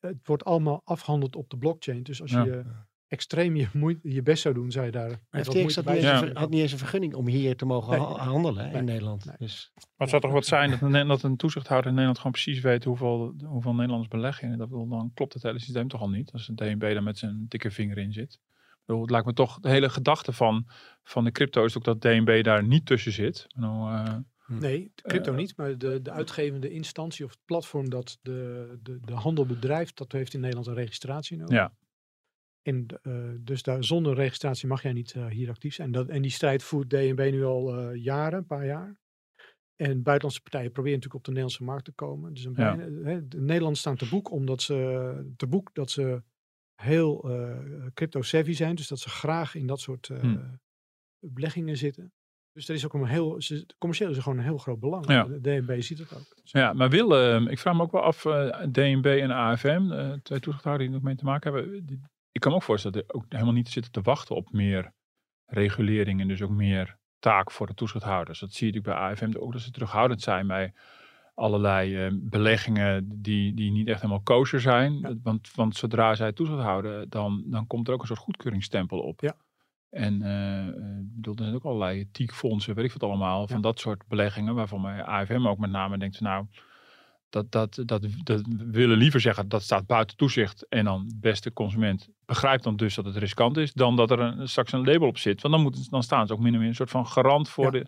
[0.00, 2.02] het wordt allemaal afgehandeld op de blockchain.
[2.02, 2.64] Dus als je
[3.10, 5.10] extreem je, moeite, je best zou doen, zou je daar.
[5.30, 6.22] FTX had niet, eens Ja.
[6.22, 8.00] een, had niet eens een vergunning om hier te mogen Nee.
[8.00, 8.78] handelen hè, Nee.
[8.78, 9.24] in Nederland.
[9.24, 9.34] Nee.
[9.38, 12.32] Dus, Maar het zou toch wat zijn dat een, dat een toezichthouder in Nederland gewoon
[12.32, 14.52] precies weet hoeveel, hoeveel Nederlanders beleggen.
[14.52, 16.32] En dat wil, dan klopt het hele systeem toch al niet.
[16.32, 18.32] Als een DNB daar met zijn dikke vinger in zit.
[18.32, 20.66] Ik bedoel, het lijkt me toch, de hele gedachte van,
[21.02, 23.46] van de crypto is ook dat DNB daar niet tussen zit.
[23.56, 24.16] Nou, eh,
[24.58, 28.78] Nee, de crypto Eh, niet, maar de, de uitgevende instantie of het platform dat de,
[28.82, 31.54] de, de handel bedrijft, dat heeft in Nederland een registratie nodig.
[31.56, 31.72] Ja.
[32.62, 35.90] En eh, dus daar, zonder registratie mag jij niet eh, hier actief zijn.
[35.92, 38.98] Dat, en die strijd voert DNB nu al eh, jaren, een paar jaar.
[39.76, 42.34] En buitenlandse partijen proberen natuurlijk op de Nederlandse markt te komen.
[42.34, 42.76] Dus een Ja.
[42.76, 46.22] de Nederlanders staan te boek omdat ze te boek dat ze
[46.82, 47.58] heel eh,
[47.94, 48.74] crypto-savvy zijn.
[48.74, 50.60] Dus dat ze graag in dat soort Hmm.
[51.18, 52.12] beleggingen zitten.
[52.52, 53.38] Dus er is ook een heel,
[53.78, 55.06] commercieel is er gewoon een heel groot belang.
[55.06, 55.24] Ja.
[55.24, 56.40] De DNB ziet het ook.
[56.42, 58.22] Ja, maar wil, ik vraag me ook wel af,
[58.72, 61.86] DNB en AFM, twee toezichthouders die er mee te maken hebben.
[61.86, 62.00] die-
[62.32, 64.92] ik kan me ook voorstellen dat er ook helemaal niet zitten te wachten op meer
[65.46, 68.40] regulering en dus ook meer taak voor de toezichthouders.
[68.40, 70.72] Dat zie je natuurlijk bij AFM ook, dat ze terughoudend zijn bij
[71.34, 74.98] allerlei eh, beleggingen die, die niet echt helemaal kosher zijn.
[74.98, 75.14] Ja.
[75.22, 79.20] Want, want zodra zij toezicht houden, dan, dan komt er ook een soort goedkeuringsstempel op.
[79.20, 79.36] Ja.
[79.90, 83.60] En eh, eh, ik bedoel, er zijn ook allerlei TIEK-fondsen, weet ik wat allemaal, van
[83.60, 86.46] dat soort beleggingen, waarvan mij AFM ook met name denkt, nou,
[87.30, 90.68] dat, dat, dat, dat we willen liever zeggen dat staat buiten toezicht.
[90.68, 93.72] En dan beste consument begrijpt dan dus dat het riskant is.
[93.72, 95.42] Dan dat er een, straks een label op zit.
[95.42, 97.64] Want dan, moet, dan staan ze ook min of meer een soort van garant voor,
[97.64, 97.70] Ja.
[97.70, 97.86] de,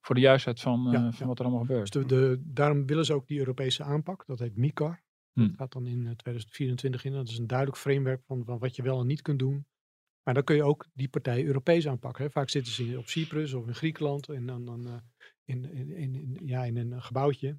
[0.00, 1.26] voor de juistheid van, eh, van ja.
[1.26, 1.92] wat er allemaal gebeurt.
[1.92, 4.26] Dus de, de, daarom willen ze ook die Europese aanpak.
[4.26, 5.02] Dat heet MICAR.
[5.32, 5.40] Hm.
[5.40, 7.12] Dat gaat dan in eh, 2024 in.
[7.12, 9.66] Dat is een duidelijk framework van, van wat je wel en niet kunt doen.
[10.24, 12.24] Maar dan kun je ook die partijen Europees aanpakken.
[12.24, 12.30] Hè.
[12.30, 14.28] Vaak zitten ze op Cyprus of in Griekenland.
[14.28, 14.94] En dan, dan eh,
[15.44, 17.58] in, in, in, ja, in een eh, gebouwtje.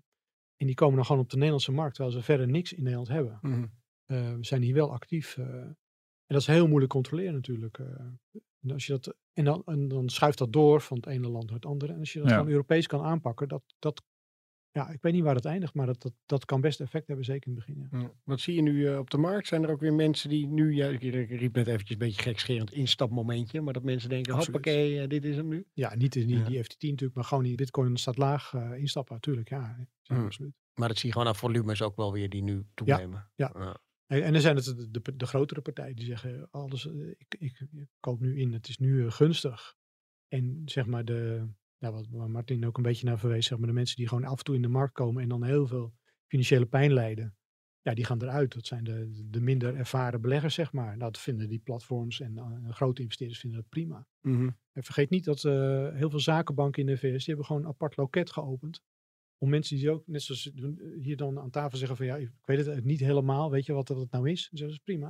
[0.57, 1.95] En die komen dan gewoon op de Nederlandse markt.
[1.95, 3.39] Terwijl ze verder niks in Nederland hebben.
[3.41, 3.65] Mhm.
[4.05, 5.37] Eh, we zijn hier wel actief.
[5.37, 7.77] eh, en dat is heel moeilijk controleren natuurlijk.
[7.79, 7.85] eh.
[8.61, 11.45] en, als je dat, en, dan, en dan schuift dat door van het ene land
[11.45, 11.93] naar het andere.
[11.93, 12.35] En als je dat Ja.
[12.35, 14.03] gewoon Europees kan aanpakken, dat, dat,
[14.75, 17.25] ja, ik weet niet waar het eindigt, maar dat, dat, dat kan best effect hebben,
[17.25, 17.87] zeker in het begin.
[17.91, 17.99] Ja.
[17.99, 18.11] Ja.
[18.23, 19.47] Wat zie je nu eh, op de markt?
[19.47, 22.71] Zijn er ook weer mensen die nu, ja, ik riep net eventjes een beetje gekscherend
[22.71, 24.55] instapmomentje, maar dat mensen denken, Absoluut.
[24.55, 25.65] hoppakee, eh, dit is hem nu.
[25.73, 26.45] Ja, niet, niet Ja.
[26.45, 29.49] die FTT natuurlijk, maar gewoon die Bitcoin staat laag eh, instappen natuurlijk.
[29.49, 30.25] Ja, Hmm.
[30.25, 30.53] absoluut.
[30.73, 33.29] Maar dat zie je gewoon aan volumes ook wel weer die nu toenemen.
[33.35, 33.79] ja.
[34.07, 37.59] En, en dan zijn het de, de, de grotere partijen die zeggen, alles, ik, ik,
[37.71, 39.75] ik koop nu in, het is nu gunstig.
[40.27, 41.47] En zeg maar de,
[41.79, 44.23] nou, wat waar Martin ook een beetje naar verwees, zeg maar de mensen die gewoon
[44.23, 45.93] af en toe in de markt komen en dan heel veel
[46.27, 47.35] financiële pijn lijden.
[47.81, 48.53] Ja, die gaan eruit.
[48.53, 50.97] Dat zijn de, de minder ervaren beleggers, zeg maar.
[50.97, 54.07] Nou, dat vinden die platforms en eh, grote investeerders vinden dat prima.
[54.21, 54.49] Mhm.
[54.71, 57.67] En vergeet niet dat eh, heel veel zakenbanken in de VS, die hebben gewoon een
[57.67, 58.81] apart loket geopend.
[59.37, 60.69] Om mensen die ook, net zoals eh,
[61.01, 63.87] hier dan aan tafel zeggen van ja, ik weet het niet helemaal, weet je wat
[63.87, 64.47] dat nou is?
[64.49, 65.09] Dan zeggen ze, prima.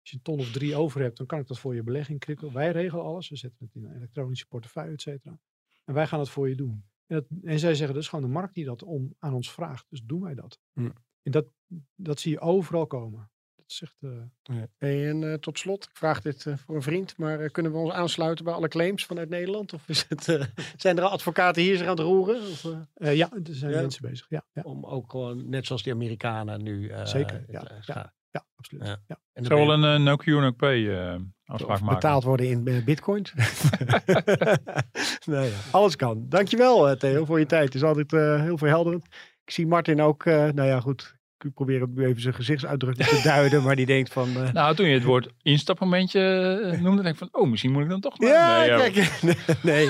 [0.00, 2.18] Als je een ton of drie over hebt, dan kan ik dat voor je in
[2.18, 2.52] crypto.
[2.52, 5.40] Wij regelen alles, we zetten het in een elektronische portefeuille, et cetera.
[5.88, 6.84] En wij gaan het voor je doen.
[7.06, 9.52] En, dat, en zij zeggen, dat is gewoon de markt die dat om, aan ons
[9.52, 9.86] vraagt.
[9.88, 10.58] Dus doen wij dat.
[10.72, 10.88] Hm.
[11.22, 11.46] En dat,
[11.94, 13.30] dat zie je overal komen.
[13.56, 13.96] Dat echt...
[14.00, 17.50] eh, Hey, en eh, tot slot, ik vraag dit eh, voor een vriend, maar eh,
[17.50, 19.72] kunnen we ons aansluiten bij alle claims vanuit Nederland?
[19.72, 20.44] Of is het, eh,
[20.76, 22.36] zijn er al advocaten hier zich aan het roeren?
[22.40, 23.80] Of, eh, eh, ja, er zijn Ja.
[23.80, 24.26] mensen bezig.
[24.28, 24.62] Ja, ja.
[24.62, 26.88] om ook gewoon, net zoals die Amerikanen nu...
[26.88, 28.12] eh, Zeker, het, ja, ja.
[28.30, 28.86] ja absoluut.
[28.86, 29.02] Ja.
[29.06, 29.20] Ja.
[29.32, 32.00] En Zou wel een uh, no Q, no pay eh, afspraak of maken.
[32.00, 33.32] betaald worden in eh, bitcoins.
[35.26, 36.26] nou ja, alles kan.
[36.28, 37.64] Dankjewel eh, Theo voor je tijd.
[37.64, 39.04] Het is altijd eh, heel verhelderend.
[39.44, 43.20] Ik zie Martin ook, nou ja goed, ik probeer het nu even zijn gezichtsuitdrukking te
[43.32, 44.28] duiden, maar die denkt van...
[44.36, 46.20] eh, Nou, toen je het woord instapmomentje
[46.72, 48.28] eh, noemde, denk ik van, oh, misschien moet ik dan toch maar.
[48.66, 49.20] ja, Nee, kijk.
[49.62, 49.88] Nee.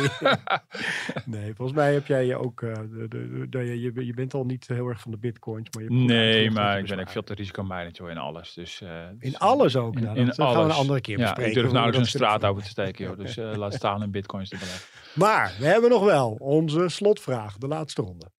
[1.24, 2.62] nee, volgens mij heb jij je ook...
[2.62, 5.82] eh, de, de, de- je, je bent al niet heel erg van de bitcoins, maar
[5.82, 8.52] je Nee, maar ik ben ook veel te risicomijdend joh, in alles.
[8.54, 8.82] Dus,
[9.18, 9.96] In alles ook?
[9.96, 10.72] In, nou, in dat gaan we alles.
[10.74, 11.50] een andere keer ja, bespreken.
[11.52, 13.18] ik durf nou eens een straat open te steken, joh.
[13.18, 14.88] Dus laat staan in bitcoins te beleggen.
[15.14, 18.30] Maar we hebben nog wel onze slotvraag, de laatste ronde.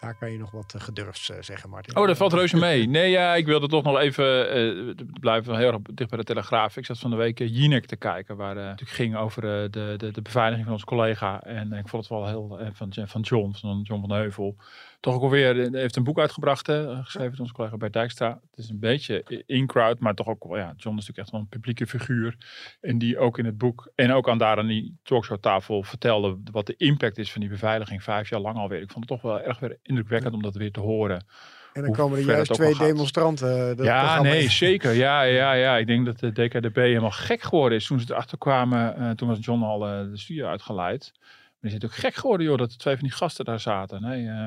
[0.00, 1.96] Daar kan je nog wat eh, gedurfd eh, zeggen, Martin.
[1.96, 2.88] Oh, dat valt reuze mee.
[2.88, 6.76] Nee, ja, ik wilde toch nog even eh blijven heel erg dicht bij de Telegraaf.
[6.76, 9.44] Ik zat van de week uh, Jinek te kijken, waar uh, het natuurlijk ging over
[9.44, 11.42] uh, de, de, de beveiliging van onze collega.
[11.42, 14.56] En ik vond het wel heel, uh, van, van John, van John van Heuvel.
[15.00, 18.40] Toch ook alweer, heeft een boek uitgebracht, hè, geschreven door onze collega Bert Dijkstra.
[18.50, 21.40] Het is een beetje in-crowd, maar toch ook wel, ja, John is natuurlijk echt wel
[21.40, 22.36] een publieke figuur.
[22.80, 26.66] En die ook in het boek, en ook aan daar aan die talkshowtafel vertelde wat
[26.66, 28.80] de impact is van die beveiliging vijf jaar lang alweer.
[28.80, 31.26] Ik vond het toch wel erg weer indrukwekkend om dat weer te horen.
[31.72, 33.76] En dan komen er juist twee demonstranten.
[33.76, 34.92] Dat ja, nee, zeker.
[34.92, 35.76] Ja, ja, ja.
[35.76, 38.94] Ik denk dat de DKDB helemaal gek geworden is toen ze erachter kwamen.
[38.98, 41.12] Uh, toen was John al uh, de studio uitgeleid.
[41.12, 44.02] Maar die is natuurlijk gek geworden, joh, dat er twee van die gasten daar zaten.
[44.02, 44.46] Nee, uh,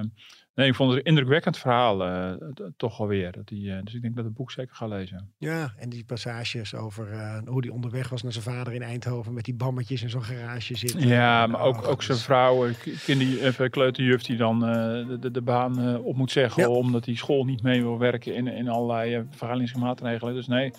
[0.56, 2.34] Nee, ik vond het een indrukwekkend verhaal eh,
[2.78, 3.32] toch alweer.
[3.32, 5.34] Dat die, eh, dus ik denk dat het boek zeker ga lezen.
[5.38, 9.34] Ja, en die passages over eh, hoe die onderweg was naar zijn vader in Eindhoven
[9.34, 11.08] met die bammetjes in zo'n garage zitten.
[11.08, 12.68] Ja, maar oh, ook, ook zijn dus- vrouw,
[13.04, 16.64] kinder, kleuterjuf, die dan de, de, de baan op moet zeggen.
[16.64, 16.70] Ja.
[16.70, 20.22] Omdat die school niet mee wil werken in, in allerlei uh.
[20.22, 20.72] Dus nee,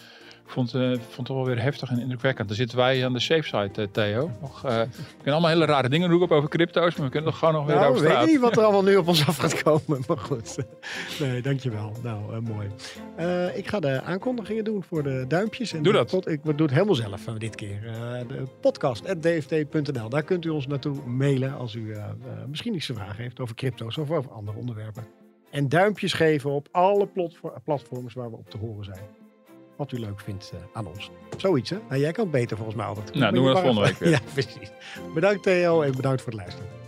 [0.47, 2.49] vond, eh, vond het wel weer heftig en indrukwekkend.
[2.49, 4.31] Dan zitten wij aan de safe side, eh, Theo.
[4.41, 7.39] Nog, eh, we kunnen allemaal hele rare dingen ook over crypto's, maar we kunnen toch
[7.39, 8.31] gewoon nog weer Nou, over weten straat.
[8.31, 10.57] niet wat er allemaal nu op ons af gaat komen, maar goed.
[11.21, 11.93] Nee, dankjewel.
[12.03, 12.69] Nou, mooi.
[13.55, 15.73] Ik ga de aankondigingen doen voor de duimpjes.
[15.73, 16.11] En Doe de dat.
[16.11, 17.81] pod- ik doe het helemaal zelf dit keer.
[18.29, 20.09] De podcast.dft.nl.
[20.09, 21.95] Daar kunt u ons naartoe mailen als u
[22.49, 25.05] misschien iets te vragen heeft over crypto's of over andere onderwerpen.
[25.51, 29.01] En duimpjes geven op alle platfor- platforms waar we op te horen zijn.
[29.77, 31.11] Wat u leuk vindt eh, aan ons.
[31.37, 31.79] Zoiets, hè?
[31.89, 33.15] Nou, jij kan het beter volgens mij altijd.
[33.15, 34.11] Nou, doen we dat volgende week weer.
[34.17, 34.71] Ja, precies.
[35.15, 36.82] Bedankt Theo en bedankt voor het luisteren.